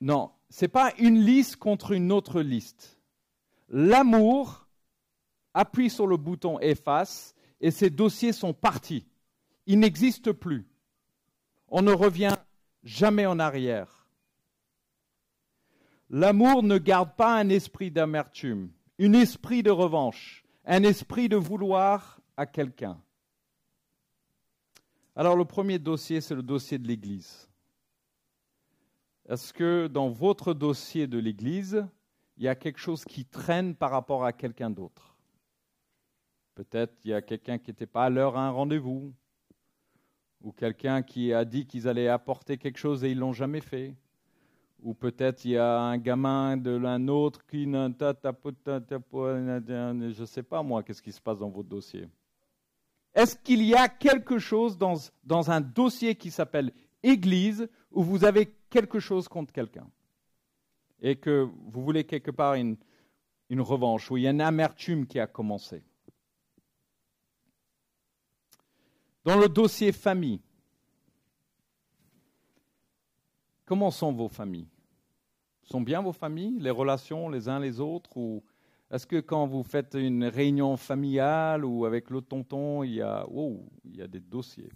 Non, 0.00 0.32
ce 0.48 0.64
n'est 0.64 0.68
pas 0.70 0.94
une 0.96 1.20
liste 1.20 1.56
contre 1.56 1.92
une 1.92 2.12
autre 2.12 2.40
liste. 2.40 2.98
L'amour 3.68 4.66
appuie 5.52 5.90
sur 5.90 6.06
le 6.06 6.16
bouton 6.16 6.58
efface 6.60 7.34
et 7.60 7.70
ces 7.70 7.90
dossiers 7.90 8.32
sont 8.32 8.54
partis. 8.54 9.06
Ils 9.66 9.78
n'existent 9.78 10.32
plus. 10.32 10.66
On 11.68 11.82
ne 11.82 11.92
revient 11.92 12.36
jamais 12.84 13.26
en 13.26 13.38
arrière. 13.38 13.99
L'amour 16.12 16.64
ne 16.64 16.76
garde 16.76 17.14
pas 17.14 17.38
un 17.38 17.48
esprit 17.50 17.92
d'amertume, 17.92 18.70
un 19.00 19.12
esprit 19.12 19.62
de 19.62 19.70
revanche, 19.70 20.44
un 20.64 20.82
esprit 20.82 21.28
de 21.28 21.36
vouloir 21.36 22.20
à 22.36 22.46
quelqu'un. 22.46 23.00
Alors 25.14 25.36
le 25.36 25.44
premier 25.44 25.78
dossier, 25.78 26.20
c'est 26.20 26.34
le 26.34 26.42
dossier 26.42 26.78
de 26.78 26.88
l'Église. 26.88 27.48
Est-ce 29.28 29.52
que 29.52 29.86
dans 29.86 30.08
votre 30.08 30.52
dossier 30.52 31.06
de 31.06 31.18
l'Église, 31.18 31.86
il 32.36 32.42
y 32.42 32.48
a 32.48 32.56
quelque 32.56 32.80
chose 32.80 33.04
qui 33.04 33.24
traîne 33.24 33.76
par 33.76 33.92
rapport 33.92 34.24
à 34.24 34.32
quelqu'un 34.32 34.70
d'autre? 34.70 35.16
Peut-être 36.56 36.94
il 37.04 37.12
y 37.12 37.14
a 37.14 37.22
quelqu'un 37.22 37.58
qui 37.58 37.70
n'était 37.70 37.86
pas 37.86 38.06
à 38.06 38.10
l'heure 38.10 38.36
à 38.36 38.46
un 38.48 38.50
rendez-vous, 38.50 39.14
ou 40.42 40.52
quelqu'un 40.52 41.02
qui 41.02 41.32
a 41.32 41.44
dit 41.44 41.66
qu'ils 41.66 41.86
allaient 41.86 42.08
apporter 42.08 42.58
quelque 42.58 42.78
chose 42.78 43.04
et 43.04 43.10
ils 43.10 43.16
ne 43.16 43.20
l'ont 43.20 43.32
jamais 43.32 43.60
fait. 43.60 43.94
Ou 44.82 44.94
peut-être 44.94 45.44
il 45.44 45.52
y 45.52 45.56
a 45.58 45.78
un 45.78 45.98
gamin 45.98 46.56
de 46.56 46.70
l'un 46.70 47.06
autre 47.08 47.44
qui 47.46 47.64
je 47.64 47.68
ne 50.20 50.26
sais 50.26 50.42
pas 50.42 50.62
moi 50.62 50.82
qu'est-ce 50.82 51.02
qui 51.02 51.12
se 51.12 51.20
passe 51.20 51.38
dans 51.38 51.50
votre 51.50 51.68
dossier. 51.68 52.08
Est-ce 53.14 53.36
qu'il 53.36 53.62
y 53.62 53.74
a 53.74 53.88
quelque 53.88 54.38
chose 54.38 54.78
dans, 54.78 54.94
dans 55.24 55.50
un 55.50 55.60
dossier 55.60 56.14
qui 56.14 56.30
s'appelle 56.30 56.72
Église 57.02 57.68
où 57.90 58.02
vous 58.02 58.24
avez 58.24 58.54
quelque 58.70 59.00
chose 59.00 59.28
contre 59.28 59.52
quelqu'un? 59.52 59.88
Et 61.02 61.16
que 61.16 61.48
vous 61.66 61.82
voulez 61.82 62.04
quelque 62.04 62.30
part 62.30 62.54
une, 62.54 62.76
une 63.48 63.60
revanche, 63.60 64.10
où 64.10 64.16
il 64.16 64.22
y 64.22 64.26
a 64.26 64.30
une 64.30 64.40
amertume 64.40 65.06
qui 65.06 65.18
a 65.18 65.26
commencé 65.26 65.82
Dans 69.24 69.36
le 69.36 69.48
dossier 69.48 69.92
famille, 69.92 70.40
comment 73.70 73.92
sont 73.92 74.12
vos 74.12 74.28
familles? 74.28 74.66
Sont 75.62 75.80
bien 75.80 76.02
vos 76.02 76.12
familles, 76.12 76.58
les 76.58 76.70
relations 76.70 77.28
les 77.28 77.48
uns 77.48 77.60
les 77.60 77.78
autres 77.78 78.16
Ou 78.16 78.42
est-ce 78.90 79.06
que 79.06 79.20
quand 79.20 79.46
vous 79.46 79.62
faites 79.62 79.94
une 79.94 80.24
réunion 80.24 80.76
familiale 80.76 81.64
ou 81.64 81.84
avec 81.84 82.10
le 82.10 82.20
tonton, 82.20 82.82
il 82.82 82.94
y 82.94 83.00
a, 83.00 83.24
il 83.84 83.94
y 83.94 84.02
a 84.02 84.08
des 84.08 84.18
dossiers? 84.18 84.72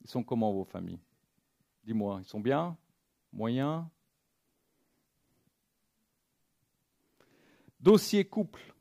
Ils 0.00 0.10
sont 0.10 0.24
comment 0.24 0.52
vos 0.52 0.64
familles? 0.64 0.98
Dis-moi, 1.84 2.18
ils 2.20 2.28
sont 2.28 2.40
bien? 2.40 2.76
Moyens? 3.32 3.84
Dossier 7.78 8.24
couple. 8.24 8.74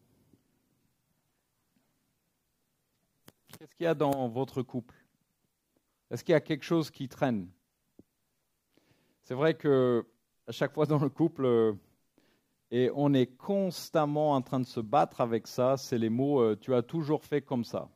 Qu'est-ce 3.60 3.76
qu'il 3.76 3.84
y 3.84 3.88
a 3.88 3.94
dans 3.94 4.28
votre 4.28 4.64
couple? 4.64 4.96
Est-ce 6.10 6.24
qu'il 6.24 6.34
y 6.34 6.36
a 6.36 6.42
quelque 6.42 6.66
chose 6.66 6.90
qui 6.90 7.08
traîne? 7.08 7.48
C'est 9.32 9.36
vrai 9.36 9.54
que 9.54 10.06
à 10.46 10.52
chaque 10.52 10.74
fois 10.74 10.86
dans 10.86 11.00
le 11.00 11.08
couple, 11.08 11.46
euh, 11.46 11.72
et 12.70 12.92
on 12.96 13.14
est 13.14 13.28
constamment 13.28 14.34
en 14.34 14.42
train 14.42 14.60
de 14.60 14.66
se 14.66 14.82
battre 14.82 15.22
avec 15.22 15.48
ça, 15.48 15.78
c'est 15.78 15.98
les 15.98 16.10
mots 16.10 16.42
euh, 16.42 16.58
tu 16.60 16.76
as 16.76 16.82
toujours 16.82 17.24
fait 17.24 17.42
comme 17.42 17.64
ça. 17.64 17.88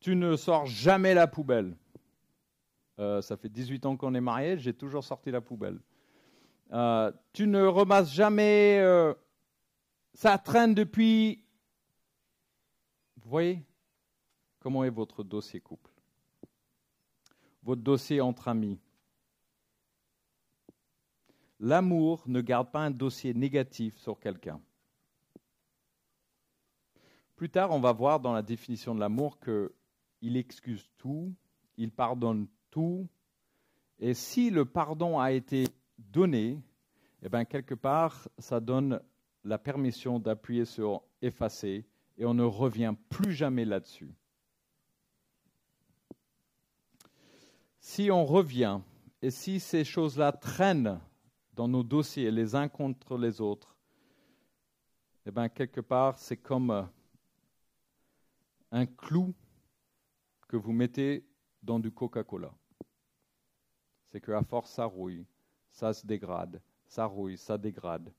Tu 0.00 0.16
ne 0.16 0.36
sors 0.36 0.64
jamais 0.64 1.12
la 1.12 1.26
poubelle. 1.26 1.76
Euh, 2.98 3.20
ça 3.20 3.36
fait 3.36 3.50
18 3.50 3.84
ans 3.84 3.98
qu'on 3.98 4.14
est 4.14 4.22
mariés, 4.22 4.56
j'ai 4.56 4.72
toujours 4.72 5.04
sorti 5.04 5.30
la 5.30 5.42
poubelle. 5.42 5.78
tu 7.34 7.46
ne 7.46 7.62
remasses 7.66 8.10
jamais. 8.10 8.82
ça 10.14 10.38
traîne 10.38 10.72
depuis 10.72 11.44
vous 13.22 13.28
voyez 13.28 13.62
comment 14.60 14.82
est 14.82 14.88
votre 14.88 15.22
dossier 15.22 15.60
couple? 15.60 15.90
Votre 17.68 17.82
dossier 17.82 18.22
entre 18.22 18.48
amis 18.48 18.78
L'amour 21.60 22.22
ne 22.26 22.40
garde 22.40 22.70
pas 22.70 22.80
un 22.80 22.90
dossier 22.90 23.34
négatif 23.34 23.94
sur 23.98 24.18
quelqu'un. 24.18 24.58
Plus 27.36 27.50
tard, 27.50 27.72
on 27.72 27.78
va 27.78 27.92
voir 27.92 28.20
dans 28.20 28.32
la 28.32 28.40
définition 28.40 28.94
de 28.94 29.00
l'amour 29.00 29.38
qu'il 29.38 30.38
excuse 30.38 30.88
tout, 30.96 31.34
il 31.76 31.90
pardonne 31.90 32.48
tout, 32.70 33.06
et 33.98 34.14
si 34.14 34.48
le 34.48 34.64
pardon 34.64 35.20
a 35.20 35.32
été 35.32 35.66
donné, 35.98 36.62
eh 37.20 37.28
bien, 37.28 37.44
quelque 37.44 37.74
part, 37.74 38.30
ça 38.38 38.60
donne 38.60 38.98
la 39.44 39.58
permission 39.58 40.18
d'appuyer 40.18 40.64
sur 40.64 41.02
effacer 41.20 41.84
et 42.16 42.24
on 42.24 42.32
ne 42.32 42.44
revient 42.44 42.94
plus 43.10 43.34
jamais 43.34 43.66
là-dessus. 43.66 44.14
Si 47.90 48.10
on 48.10 48.26
revient 48.26 48.80
et 49.22 49.30
si 49.30 49.58
ces 49.58 49.82
choses-là 49.82 50.30
traînent 50.32 51.00
dans 51.54 51.68
nos 51.68 51.82
dossiers 51.82 52.30
les 52.30 52.54
uns 52.54 52.68
contre 52.68 53.16
les 53.16 53.40
autres, 53.40 53.74
eh 55.24 55.30
bien, 55.30 55.48
quelque 55.48 55.80
part, 55.80 56.18
c'est 56.18 56.36
comme 56.36 56.70
euh, 56.70 56.82
un 58.72 58.84
clou 58.84 59.34
que 60.48 60.58
vous 60.58 60.72
mettez 60.72 61.24
dans 61.62 61.78
du 61.78 61.90
Coca-Cola. 61.90 62.52
C'est 64.04 64.20
qu'à 64.20 64.42
force, 64.42 64.70
ça 64.70 64.84
rouille, 64.84 65.24
ça 65.70 65.94
se 65.94 66.06
dégrade, 66.06 66.60
ça 66.88 67.06
rouille, 67.06 67.38
ça 67.38 67.56
dégrade. 67.56 68.12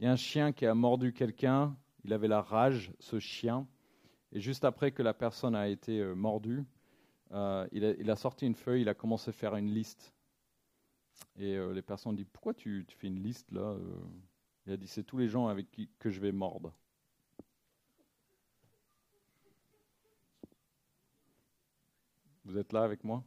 Il 0.00 0.06
y 0.06 0.08
a 0.08 0.12
un 0.12 0.16
chien 0.16 0.50
qui 0.50 0.66
a 0.66 0.74
mordu 0.74 1.12
quelqu'un, 1.12 1.76
il 2.02 2.12
avait 2.12 2.26
la 2.26 2.42
rage, 2.42 2.92
ce 2.98 3.20
chien. 3.20 3.64
Et 4.32 4.40
juste 4.40 4.64
après 4.64 4.90
que 4.90 5.04
la 5.04 5.14
personne 5.14 5.54
a 5.54 5.68
été 5.68 6.00
euh, 6.00 6.14
mordue, 6.14 6.66
euh, 7.32 7.68
il, 7.72 8.10
a, 8.10 8.16
sorti 8.16 8.46
une 8.46 8.54
feuille, 8.54 8.82
il 8.82 8.88
a 8.88 8.94
commencé 8.94 9.30
à 9.30 9.32
faire 9.32 9.54
une 9.56 9.72
liste. 9.72 10.12
Et 11.38 11.54
euh, 11.54 11.72
les 11.72 11.82
personnes 11.82 12.12
ont 12.12 12.16
dit 12.16 12.24
Pourquoi 12.24 12.54
tu, 12.54 12.84
fais 12.88 13.06
une 13.06 13.22
liste 13.22 13.50
là 13.52 13.76
Il 14.66 14.72
a 14.72 14.76
dit 14.76 14.88
C'est 14.88 15.04
tous 15.04 15.18
les 15.18 15.28
gens 15.28 15.46
avec 15.46 15.70
qui 15.70 15.88
que 15.98 16.10
je 16.10 16.20
vais 16.20 16.32
mordre. 16.32 16.72
Vous 22.44 22.58
êtes 22.58 22.72
là 22.72 22.82
avec 22.82 23.04
moi? 23.04 23.22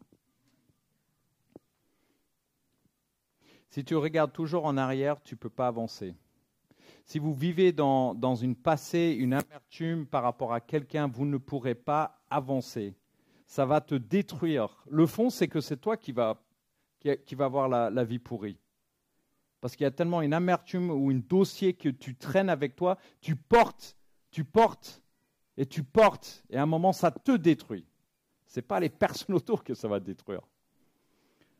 Si 3.69 3.85
tu 3.85 3.95
regardes 3.95 4.33
toujours 4.33 4.65
en 4.65 4.75
arrière, 4.75 5.21
tu 5.23 5.35
ne 5.35 5.39
peux 5.39 5.49
pas 5.49 5.67
avancer. 5.67 6.13
Si 7.05 7.19
vous 7.19 7.33
vivez 7.33 7.71
dans, 7.71 8.13
dans 8.13 8.35
une 8.35 8.55
passé, 8.55 9.15
une 9.17 9.33
amertume 9.33 10.05
par 10.05 10.23
rapport 10.23 10.53
à 10.53 10.59
quelqu'un, 10.59 11.07
vous 11.07 11.25
ne 11.25 11.37
pourrez 11.37 11.73
pas 11.73 12.21
avancer. 12.29 12.93
Ça 13.53 13.67
va 13.67 13.81
te 13.81 13.93
détruire. 13.93 14.83
Le 14.89 15.05
fond, 15.05 15.29
c'est 15.29 15.47
que 15.47 15.61
c'est 15.61 15.77
toi 15.77 15.95
qui 15.95 16.11
va, 16.11 16.41
qui, 16.99 17.35
va 17.35 17.45
avoir 17.45 17.69
la, 17.69 18.03
vie 18.03 18.17
pourrie. 18.17 18.57
Parce 19.61 19.75
qu'il 19.75 19.83
y 19.83 19.87
a 19.87 19.91
tellement 19.91 20.23
une 20.23 20.33
amertume 20.33 20.89
ou 20.89 21.11
un 21.11 21.19
dossier 21.19 21.75
que 21.75 21.89
tu 21.89 22.15
traînes 22.15 22.49
avec 22.49 22.75
toi, 22.75 22.97
tu 23.21 23.35
portes, 23.35 23.95
tu 24.31 24.43
portes 24.43 25.03
et 25.55 25.67
tu 25.67 25.83
portes, 25.83 26.43
et 26.49 26.57
à 26.57 26.63
un 26.63 26.65
moment, 26.65 26.93
ça 26.93 27.11
te 27.11 27.37
détruit. 27.37 27.85
Ce 28.47 28.57
n'est 28.57 28.63
pas 28.63 28.79
les 28.79 28.89
personnes 28.89 29.35
autour 29.35 29.63
que 29.63 29.75
ça 29.75 29.87
va 29.87 29.99
détruire. 29.99 30.41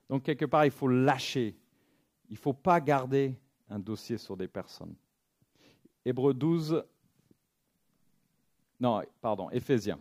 Donc, 0.10 0.23
quelque 0.23 0.45
part, 0.45 0.65
il 0.65 0.71
faut 0.71 0.88
lâcher. 0.88 1.56
Il 2.27 2.34
ne 2.34 2.39
faut 2.39 2.53
pas 2.53 2.82
garder 2.82 3.36
un 3.69 3.77
dossier 3.77 4.17
sur 4.17 4.36
des 4.36 4.47
personnes. 4.47 4.95
Hébreu 6.03 6.34
12, 6.34 6.84
non, 8.79 9.03
pardon, 9.21 9.51
Éphésiens. 9.51 9.99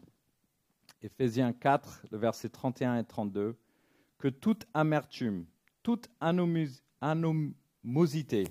Éphésiens 1.03 1.53
4, 1.53 2.07
le 2.13 2.19
verset 2.19 2.49
31 2.49 2.99
et 2.99 3.05
32, 3.05 3.57
que 4.19 4.29
toute 4.29 4.67
amertume, 4.73 5.47
toute 5.83 6.09
anomosité, 7.01 8.47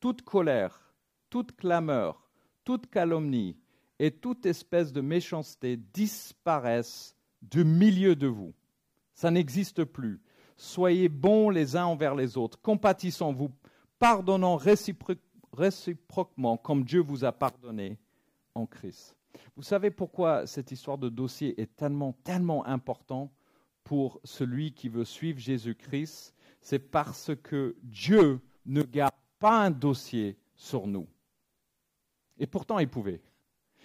toute 0.00 0.22
colère, 0.22 0.92
toute 1.30 1.56
clameur, 1.56 2.28
toute 2.64 2.90
calomnie 2.90 3.56
et 4.00 4.10
toute 4.10 4.46
espèce 4.46 4.92
de 4.92 5.00
méchanceté 5.00 5.76
disparaissent 5.76 7.14
du 7.40 7.64
milieu 7.64 8.16
de 8.16 8.26
vous. 8.26 8.52
Ça 9.14 9.30
n'existe 9.30 9.84
plus. 9.84 10.20
Soyez 10.56 11.08
bons 11.08 11.50
les 11.50 11.76
uns 11.76 11.84
envers 11.84 12.16
les 12.16 12.36
autres, 12.36 12.60
compatissons-vous, 12.60 13.52
pardonnant 13.98 14.56
réciproquement 14.56 16.56
comme 16.56 16.84
Dieu 16.84 17.00
vous 17.00 17.24
a 17.24 17.30
pardonné 17.30 17.98
en 18.54 18.66
Christ. 18.66 19.16
Vous 19.56 19.62
savez 19.62 19.90
pourquoi 19.90 20.46
cette 20.46 20.72
histoire 20.72 20.98
de 20.98 21.08
dossier 21.08 21.60
est 21.60 21.76
tellement, 21.76 22.12
tellement 22.24 22.64
important 22.66 23.32
pour 23.84 24.20
celui 24.24 24.72
qui 24.72 24.88
veut 24.88 25.04
suivre 25.04 25.38
Jésus-Christ? 25.38 26.34
C'est 26.60 26.78
parce 26.78 27.32
que 27.42 27.76
Dieu 27.82 28.40
ne 28.66 28.82
garde 28.82 29.14
pas 29.38 29.64
un 29.64 29.70
dossier 29.70 30.38
sur 30.54 30.86
nous. 30.86 31.06
Et 32.38 32.46
pourtant, 32.46 32.78
il 32.78 32.88
pouvait. 32.88 33.20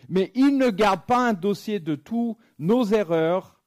Mais 0.10 0.32
il 0.36 0.58
ne 0.58 0.70
garde 0.70 1.06
pas 1.06 1.28
un 1.30 1.34
dossier 1.34 1.80
de 1.80 1.96
tous 1.96 2.38
nos 2.60 2.86
erreurs 2.86 3.60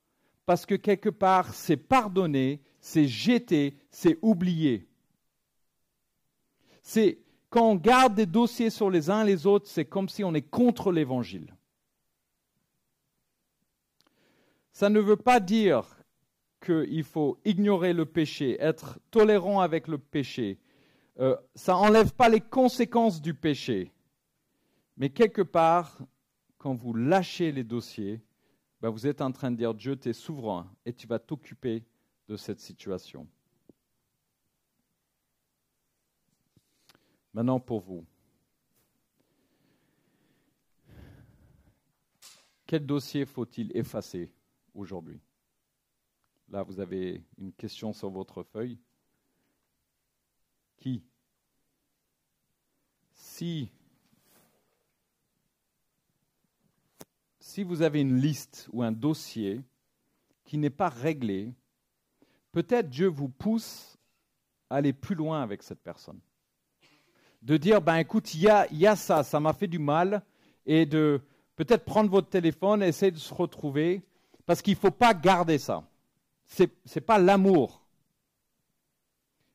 parce 0.46 0.66
que 0.66 0.74
quelque 0.74 1.08
part, 1.08 1.54
c'est 1.54 1.76
pardonné, 1.76 2.60
c'est 2.80 3.06
jeté, 3.06 3.76
c'est 3.90 4.18
oublié. 4.22 4.88
C'est 6.82 7.18
quand 7.50 7.70
on 7.70 7.76
garde 7.76 8.14
des 8.14 8.26
dossiers 8.26 8.70
sur 8.70 8.90
les 8.90 9.10
uns 9.10 9.24
les 9.24 9.46
autres, 9.46 9.68
c'est 9.68 9.84
comme 9.84 10.08
si 10.08 10.24
on 10.24 10.34
est 10.34 10.48
contre 10.48 10.92
l'évangile. 10.92 11.54
Ça 14.72 14.88
ne 14.88 15.00
veut 15.00 15.16
pas 15.16 15.40
dire 15.40 15.96
qu'il 16.60 17.04
faut 17.04 17.38
ignorer 17.44 17.92
le 17.92 18.06
péché, 18.06 18.56
être 18.60 18.98
tolérant 19.10 19.60
avec 19.60 19.88
le 19.88 19.98
péché. 19.98 20.58
Euh, 21.18 21.36
ça 21.54 21.72
n'enlève 21.72 22.12
pas 22.12 22.28
les 22.28 22.40
conséquences 22.40 23.20
du 23.20 23.34
péché. 23.34 23.92
Mais 24.96 25.10
quelque 25.10 25.42
part, 25.42 25.98
quand 26.58 26.74
vous 26.74 26.92
lâchez 26.92 27.52
les 27.52 27.64
dossiers, 27.64 28.20
ben 28.80 28.90
vous 28.90 29.06
êtes 29.06 29.20
en 29.20 29.32
train 29.32 29.50
de 29.50 29.56
dire 29.56 29.74
Dieu, 29.74 29.96
tu 29.96 30.10
es 30.10 30.12
souverain 30.12 30.70
et 30.84 30.92
tu 30.92 31.06
vas 31.06 31.18
t'occuper 31.18 31.84
de 32.28 32.36
cette 32.36 32.60
situation. 32.60 33.26
Maintenant 37.32 37.60
pour 37.60 37.80
vous. 37.80 38.04
Quel 42.66 42.86
dossier 42.86 43.24
faut-il 43.24 43.76
effacer? 43.76 44.32
Aujourd'hui. 44.74 45.20
Là, 46.48 46.62
vous 46.62 46.80
avez 46.80 47.22
une 47.38 47.52
question 47.52 47.92
sur 47.92 48.10
votre 48.10 48.42
feuille. 48.42 48.78
Qui? 50.76 51.02
Si 53.14 53.70
si 57.50 57.64
vous 57.64 57.82
avez 57.82 58.00
une 58.00 58.16
liste 58.16 58.68
ou 58.72 58.84
un 58.84 58.92
dossier 58.92 59.60
qui 60.44 60.56
n'est 60.56 60.70
pas 60.70 60.88
réglé, 60.88 61.52
peut-être 62.52 62.88
Dieu 62.88 63.08
vous 63.08 63.28
pousse 63.28 63.98
à 64.68 64.76
aller 64.76 64.92
plus 64.92 65.16
loin 65.16 65.42
avec 65.42 65.64
cette 65.64 65.82
personne. 65.82 66.20
De 67.42 67.56
dire, 67.56 67.82
ben 67.82 67.96
écoute, 67.96 68.34
il 68.34 68.42
y 68.42 68.86
a, 68.86 68.94
ça, 68.94 69.24
ça 69.24 69.40
m'a 69.40 69.52
fait 69.52 69.66
du 69.66 69.80
mal, 69.80 70.22
et 70.64 70.86
de 70.86 71.20
peut-être 71.56 71.84
prendre 71.84 72.08
votre 72.08 72.28
téléphone, 72.28 72.84
essayer 72.84 73.10
de 73.10 73.18
se 73.18 73.34
retrouver, 73.34 74.02
parce 74.50 74.62
qu'il 74.62 74.74
ne 74.74 74.80
faut 74.80 74.90
pas 74.90 75.14
garder 75.14 75.58
ça. 75.58 75.88
Ce 76.44 76.64
n'est 76.64 77.00
pas 77.00 77.18
l'amour. 77.18 77.86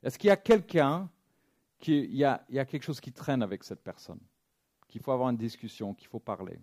Est-ce 0.01 0.17
qu'il 0.17 0.29
y 0.29 0.31
a 0.31 0.37
quelqu'un, 0.37 1.09
qui, 1.79 1.99
il, 1.99 2.15
y 2.15 2.23
a, 2.23 2.39
quelque 2.47 2.83
chose 2.83 3.01
qui 3.01 3.11
traîne 3.11 3.43
avec 3.43 3.65
cette 3.65 3.83
personne, 3.83 4.21
qu'il 4.87 5.01
faut 5.01 5.11
avoir 5.11 5.31
une 5.31 5.35
discussion, 5.35 5.93
qu'il 5.93 6.07
faut 6.07 6.21
parler? 6.21 6.57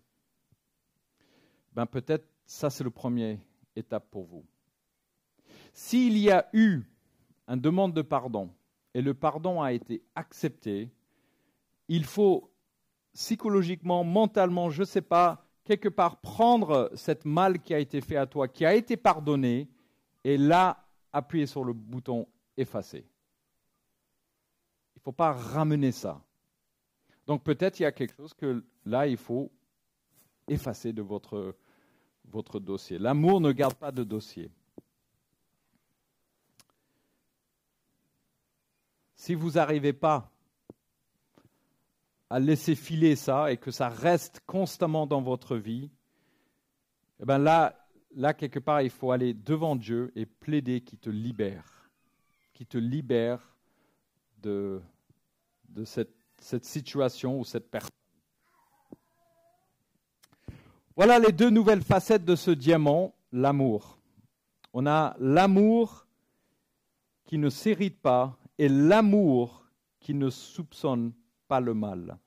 Ben 1.75 1.85
Peut-être 1.85 2.27
ça, 2.47 2.71
c'est 2.71 2.83
le 2.83 2.89
premier 2.89 3.39
étape 3.77 4.11
pour 4.11 4.25
vous. 4.25 4.47
S'il 5.75 6.17
y 6.17 6.31
a 6.31 6.49
eu 6.55 6.81
une 7.49 7.61
demande 7.61 7.93
de 7.93 8.01
pardon 8.01 8.49
et 8.95 9.03
le 9.03 9.13
pardon 9.13 9.61
a 9.61 9.75
été 9.75 10.03
accepté, 10.15 10.91
il 11.87 12.07
faut 12.07 12.51
psychologiquement, 13.13 14.05
mentalement, 14.05 14.71
je 14.71 14.81
ne 14.81 14.87
sais 14.87 15.03
pas, 15.03 15.45
quelque 15.65 15.89
part 15.89 16.21
prendre 16.21 16.91
cette 16.95 17.25
mal 17.25 17.61
qui 17.61 17.75
a 17.75 17.79
été 17.79 18.01
fait 18.01 18.17
à 18.17 18.27
toi, 18.27 18.49
qui 18.49 18.65
a 18.65 18.75
été 18.75 18.97
pardonné, 18.97 19.69
et 20.25 20.37
là, 20.37 20.85
appuyer 21.13 21.47
sur 21.47 21.65
le 21.65 21.73
bouton 21.73 22.27
effacer. 22.57 23.07
Il 24.95 24.99
ne 24.99 25.03
faut 25.03 25.13
pas 25.13 25.33
ramener 25.33 25.93
ça. 25.93 26.23
Donc 27.27 27.43
peut-être 27.45 27.81
il 27.81 27.85
y 27.85 27.87
a 27.87 27.93
quelque 27.93 28.15
chose 28.17 28.35
que 28.35 28.65
là, 28.85 29.07
il 29.07 29.17
faut 29.17 29.51
effacer 30.49 30.93
de 30.93 31.03
votre, 31.03 31.57
votre 32.25 32.61
dossier. 32.61 32.99
L'amour 32.99 33.41
ne 33.41 33.53
garde 33.53 33.75
pas 33.75 33.93
de 33.93 34.05
dossier. 34.05 34.51
Si 39.15 39.35
vous 39.35 39.53
n'arrivez 39.53 39.93
pas 39.93 40.32
à 42.33 42.41
laisser 42.41 42.75
filer 42.75 43.15
ça 43.15 43.53
et 43.53 43.59
que 43.59 43.71
ça 43.71 43.91
reste 43.91 44.41
constamment 44.47 45.07
dans 45.07 45.21
votre 45.21 45.59
vie, 45.59 45.91
eh 47.21 47.27
ben 47.27 47.37
là, 47.37 47.87
là, 48.15 48.33
quelque 48.33 48.59
part, 48.59 48.81
il 48.81 48.89
faut 48.89 49.13
aller 49.13 49.35
devant 49.35 49.77
Dieu 49.77 50.11
et 50.17 50.25
plaider 50.25 50.81
qu'il 50.81 50.99
te 50.99 51.11
libère, 51.11 51.91
qu'il 52.55 52.67
te 52.67 52.79
libère 52.79 53.55
de, 54.39 54.81
de 55.69 55.85
cette, 55.85 56.15
cette 56.39 56.65
situation 56.65 57.39
ou 57.39 57.45
cette 57.45 57.71
personne. 57.71 57.91
Voilà 60.97 61.19
les 61.19 61.33
deux 61.33 61.51
nouvelles 61.51 61.83
facettes 61.83 62.25
de 62.25 62.35
ce 62.35 62.51
diamant, 62.51 63.15
l'amour. 63.31 63.99
On 64.73 64.87
a 64.87 65.17
l'amour 65.19 66.07
qui 67.27 67.37
ne 67.37 67.51
s'hérite 67.51 68.01
pas 68.01 68.39
et 68.57 68.71
l'amour 68.71 69.67
qui 70.01 70.15
ne 70.15 70.31
soupçonne 70.31 71.13
le 71.61 71.75
mal. 71.75 72.19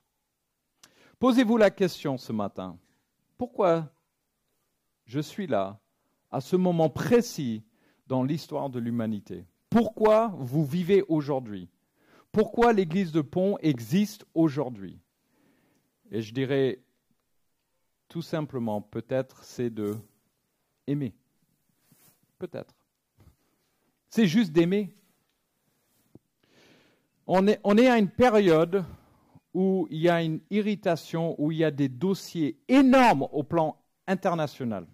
Posez-vous 1.18 1.56
la 1.56 1.70
question 1.70 2.18
ce 2.18 2.32
matin. 2.32 2.78
Pourquoi 3.38 3.90
je 5.04 5.20
suis 5.20 5.46
là 5.46 5.80
à 6.30 6.40
ce 6.40 6.56
moment 6.56 6.90
précis 6.90 7.64
dans 8.06 8.22
l'histoire 8.22 8.70
de 8.70 8.78
l'humanité? 8.78 9.46
Pourquoi 9.70 10.28
vous 10.36 10.64
vivez 10.64 11.02
aujourd'hui? 11.08 11.68
Pourquoi 12.32 12.72
l'église 12.72 13.12
de 13.12 13.20
Pont 13.22 13.56
existe 13.58 14.26
aujourd'hui? 14.34 15.00
Et 16.10 16.22
je 16.22 16.32
dirais 16.34 16.82
tout 18.08 18.22
simplement, 18.22 18.80
peut-être, 18.80 19.42
c'est 19.42 19.70
de 19.70 19.96
aimer. 20.86 21.14
Peut-être. 22.38 22.74
C'est 24.08 24.26
juste 24.26 24.52
d'aimer. 24.52 24.94
On 27.26 27.46
est 27.48 27.88
à 27.88 27.98
une 27.98 28.10
période 28.10 28.84
où 29.56 29.88
il 29.90 30.00
y 30.00 30.10
a 30.10 30.22
une 30.22 30.40
irritation, 30.50 31.34
où 31.38 31.50
il 31.50 31.56
y 31.56 31.64
a 31.64 31.70
des 31.70 31.88
dossiers 31.88 32.58
énormes 32.68 33.26
au 33.32 33.42
plan 33.42 33.82
international. 34.06 34.86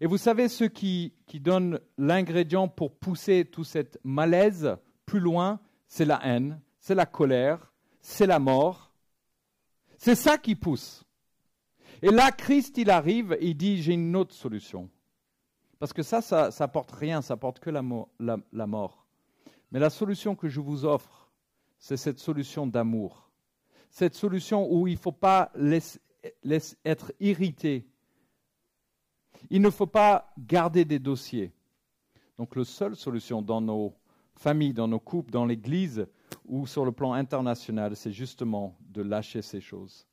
Et 0.00 0.06
vous 0.06 0.16
savez 0.16 0.48
ce 0.48 0.64
qui, 0.64 1.12
qui 1.26 1.38
donne 1.38 1.78
l'ingrédient 1.98 2.68
pour 2.68 2.96
pousser 2.96 3.44
tout 3.44 3.64
cette 3.64 3.98
malaise 4.02 4.78
plus 5.04 5.20
loin, 5.20 5.60
c'est 5.88 6.06
la 6.06 6.24
haine, 6.24 6.58
c'est 6.80 6.94
la 6.94 7.04
colère, 7.04 7.74
c'est 8.00 8.26
la 8.26 8.38
mort. 8.38 8.94
C'est 9.98 10.14
ça 10.14 10.38
qui 10.38 10.54
pousse. 10.54 11.04
Et 12.00 12.10
là, 12.10 12.30
Christ, 12.30 12.78
il 12.78 12.88
arrive 12.88 13.36
il 13.42 13.58
dit, 13.58 13.82
j'ai 13.82 13.92
une 13.92 14.16
autre 14.16 14.34
solution. 14.34 14.88
Parce 15.78 15.92
que 15.92 16.02
ça, 16.02 16.22
ça 16.22 16.50
n'apporte 16.58 16.92
rien, 16.92 17.20
ça 17.20 17.34
apporte 17.34 17.58
que 17.58 17.68
la 17.68 17.82
mort. 17.82 19.06
Mais 19.70 19.80
la 19.80 19.90
solution 19.90 20.34
que 20.34 20.48
je 20.48 20.60
vous 20.60 20.86
offre, 20.86 21.27
c'est 21.78 21.96
cette 21.96 22.18
solution 22.18 22.66
d'amour. 22.66 23.30
Cette 23.90 24.14
solution 24.14 24.70
où 24.70 24.86
il 24.86 24.94
ne 24.94 24.98
faut 24.98 25.12
pas 25.12 25.50
laisser, 25.54 26.00
être 26.84 27.12
irrité. 27.20 27.86
Il 29.50 29.62
ne 29.62 29.70
faut 29.70 29.86
pas 29.86 30.32
garder 30.38 30.84
des 30.84 30.98
dossiers. 30.98 31.52
Donc 32.36 32.54
la 32.56 32.64
seule 32.64 32.96
solution 32.96 33.40
dans 33.40 33.60
nos 33.60 33.94
familles, 34.36 34.74
dans 34.74 34.88
nos 34.88 35.00
couples, 35.00 35.30
dans 35.30 35.46
l'Église 35.46 36.06
ou 36.44 36.66
sur 36.66 36.84
le 36.84 36.92
plan 36.92 37.12
international, 37.12 37.96
c'est 37.96 38.12
justement 38.12 38.76
de 38.80 39.02
lâcher 39.02 39.42
ces 39.42 39.60
choses. 39.60 40.06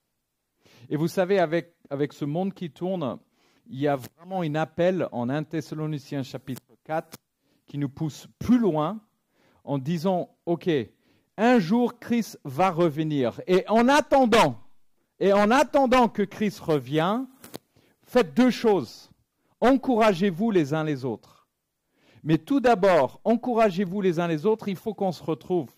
Et 0.89 0.95
vous 0.95 1.07
savez, 1.07 1.39
avec, 1.39 1.75
avec 1.89 2.13
ce 2.13 2.25
monde 2.25 2.53
qui 2.53 2.71
tourne, 2.71 3.19
il 3.67 3.79
y 3.79 3.87
a 3.87 3.95
vraiment 3.95 4.41
un 4.41 4.55
appel 4.55 5.07
en 5.11 5.29
1 5.29 5.43
Thessaloniciens 5.43 6.23
chapitre 6.23 6.61
4 6.83 7.17
qui 7.65 7.77
nous 7.77 7.89
pousse 7.89 8.27
plus 8.39 8.59
loin 8.59 9.01
en 9.63 9.77
disant, 9.79 10.29
OK, 10.45 10.69
un 11.37 11.59
jour 11.59 11.99
Christ 11.99 12.39
va 12.43 12.71
revenir. 12.71 13.41
Et 13.47 13.65
en 13.67 13.87
attendant, 13.87 14.57
et 15.19 15.33
en 15.33 15.51
attendant 15.51 16.07
que 16.07 16.23
Christ 16.23 16.59
revienne, 16.59 17.27
faites 18.03 18.33
deux 18.33 18.51
choses. 18.51 19.09
Encouragez-vous 19.61 20.51
les 20.51 20.73
uns 20.73 20.83
les 20.83 21.05
autres. 21.05 21.47
Mais 22.23 22.37
tout 22.37 22.59
d'abord, 22.59 23.19
encouragez-vous 23.23 24.01
les 24.01 24.19
uns 24.19 24.27
les 24.27 24.45
autres, 24.45 24.67
il 24.67 24.75
faut 24.75 24.93
qu'on 24.93 25.11
se 25.11 25.23
retrouve. 25.23 25.69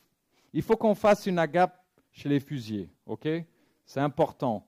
Il 0.54 0.62
faut 0.62 0.78
qu'on 0.78 0.96
fasse 0.96 1.26
une 1.26 1.40
agape 1.40 1.78
chez 2.12 2.30
les 2.30 2.40
fusiers, 2.40 2.90
ok? 3.06 3.28
C'est 3.86 4.00
important. 4.00 4.66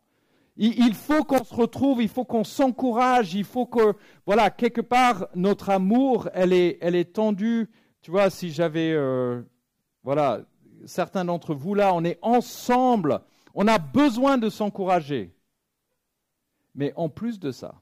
Il, 0.62 0.94
faut 0.94 1.24
qu'on 1.24 1.44
se 1.44 1.54
retrouve, 1.54 2.02
il 2.02 2.10
faut 2.10 2.26
qu'on 2.26 2.44
s'encourage, 2.44 3.34
il 3.34 3.46
faut 3.46 3.66
que, 3.66 3.94
voilà, 4.26 4.50
quelque 4.50 4.82
part, 4.82 5.30
notre 5.34 5.70
amour, 5.70 6.28
elle 6.34 6.52
est, 6.52 6.78
elle 6.82 7.06
tendue. 7.06 7.70
Tu 8.02 8.12
vois, 8.12 8.30
si 8.30 8.52
j'avais, 8.52 8.92
euh, 8.92 9.42
voilà, 10.04 10.42
certains 10.86 11.26
d'entre 11.26 11.54
vous 11.54 11.76
là, 11.76 11.94
on 11.94 12.04
est 12.04 12.20
ensemble, 12.22 13.22
on 13.54 13.68
a 13.68 13.78
besoin 13.78 14.38
de 14.38 14.50
s'encourager. 14.50 15.34
Mais 16.76 16.94
en 16.96 17.10
plus 17.10 17.40
de 17.40 17.52
ça, 17.52 17.82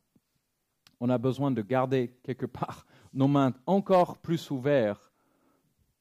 on 1.00 1.10
a 1.10 1.18
besoin 1.18 1.52
de 1.52 1.62
garder 1.62 2.16
quelque 2.24 2.46
part 2.46 2.86
nos 3.14 3.28
mains 3.28 3.54
encore 3.66 4.18
plus 4.18 4.52
ouvertes 4.52 5.12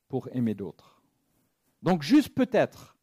pour 0.08 0.28
aimer 0.32 0.54
d'autres. 0.54 1.00
Donc 1.82 2.02
juste 2.02 2.34
peut-être, 2.34 2.96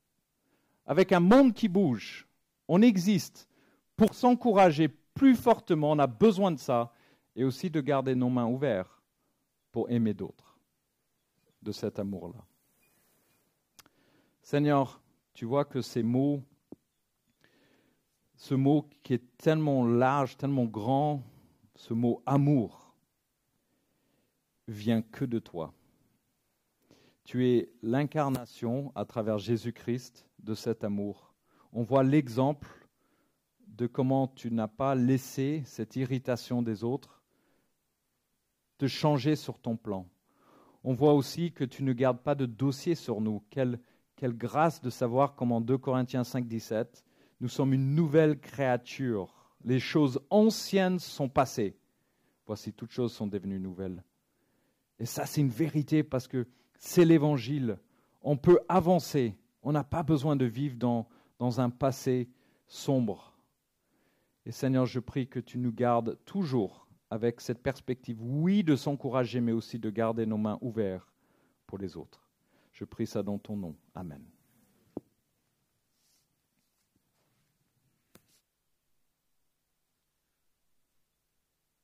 avec 0.85 1.11
un 1.11 1.19
monde 1.19 1.53
qui 1.53 1.67
bouge, 1.67 2.27
on 2.67 2.81
existe 2.81 3.47
pour 3.95 4.13
s'encourager 4.13 4.89
plus 5.13 5.35
fortement, 5.35 5.91
on 5.91 5.99
a 5.99 6.07
besoin 6.07 6.51
de 6.51 6.59
ça, 6.59 6.91
et 7.35 7.43
aussi 7.43 7.69
de 7.69 7.81
garder 7.81 8.15
nos 8.15 8.29
mains 8.29 8.45
ouvertes 8.45 9.01
pour 9.71 9.89
aimer 9.89 10.13
d'autres, 10.13 10.57
de 11.61 11.71
cet 11.71 11.99
amour-là. 11.99 12.45
Seigneur, 14.43 15.01
tu 15.33 15.45
vois 15.45 15.63
que 15.63 15.81
ces 15.81 16.03
mots, 16.03 16.43
ce 18.35 18.53
mot 18.53 18.89
qui 19.01 19.13
est 19.13 19.37
tellement 19.37 19.85
large, 19.85 20.35
tellement 20.35 20.65
grand, 20.65 21.23
ce 21.75 21.93
mot 21.93 22.21
amour, 22.25 22.93
vient 24.67 25.01
que 25.01 25.23
de 25.23 25.39
toi. 25.39 25.73
Tu 27.23 27.47
es 27.47 27.71
l'incarnation 27.81 28.91
à 28.95 29.05
travers 29.05 29.37
Jésus-Christ 29.37 30.27
de 30.39 30.53
cet 30.53 30.83
amour. 30.83 31.33
On 31.71 31.83
voit 31.83 32.03
l'exemple 32.03 32.67
de 33.65 33.87
comment 33.87 34.27
tu 34.27 34.51
n'as 34.51 34.67
pas 34.67 34.93
laissé 34.93 35.63
cette 35.65 35.95
irritation 35.95 36.61
des 36.61 36.83
autres 36.83 37.23
te 38.77 38.87
changer 38.87 39.37
sur 39.37 39.57
ton 39.57 39.77
plan. 39.77 40.05
On 40.83 40.91
voit 40.91 41.13
aussi 41.13 41.53
que 41.53 41.63
tu 41.63 41.81
ne 41.83 41.93
gardes 41.93 42.19
pas 42.19 42.35
de 42.35 42.45
dossier 42.45 42.93
sur 42.93 43.21
nous. 43.21 43.41
Quelle 44.15 44.33
grâce 44.33 44.81
de 44.81 44.89
savoir 44.89 45.35
comment 45.35 45.61
2 45.61 45.77
Corinthiens 45.77 46.23
5, 46.23 46.47
17, 46.47 47.03
nous 47.41 47.47
sommes 47.47 47.73
une 47.73 47.95
nouvelle 47.95 48.39
créature. 48.39 49.33
Les 49.63 49.79
choses 49.79 50.19
anciennes 50.29 50.99
sont 50.99 51.29
passées. 51.29 51.77
Voici 52.45 52.73
toutes 52.73 52.91
choses 52.91 53.13
sont 53.13 53.27
devenues 53.27 53.59
nouvelles. 53.59 54.03
Et 54.99 55.05
ça, 55.05 55.25
c'est 55.25 55.41
une 55.41 55.49
vérité 55.49 56.03
parce 56.03 56.27
que 56.27 56.47
c'est 56.77 57.05
l'évangile. 57.05 57.77
On 58.21 58.37
peut 58.37 58.59
avancer. 58.69 59.35
On 59.61 59.71
n'a 59.71 59.83
pas 59.83 60.03
besoin 60.03 60.35
de 60.35 60.45
vivre 60.45 60.75
dans, 60.77 61.07
dans 61.39 61.59
un 61.59 61.69
passé 61.69 62.29
sombre. 62.67 63.37
Et 64.45 64.51
Seigneur, 64.51 64.85
je 64.85 64.99
prie 64.99 65.27
que 65.27 65.39
tu 65.39 65.57
nous 65.57 65.71
gardes 65.71 66.17
toujours 66.25 66.87
avec 67.09 67.41
cette 67.41 67.61
perspective, 67.61 68.17
oui, 68.21 68.63
de 68.63 68.75
s'encourager, 68.75 69.39
mais 69.39 69.51
aussi 69.51 69.77
de 69.79 69.89
garder 69.89 70.25
nos 70.25 70.37
mains 70.37 70.57
ouvertes 70.61 71.13
pour 71.67 71.77
les 71.77 71.95
autres. 71.95 72.22
Je 72.73 72.85
prie 72.85 73.07
ça 73.07 73.23
dans 73.23 73.37
ton 73.37 73.55
nom. 73.55 73.75
Amen. 73.95 74.32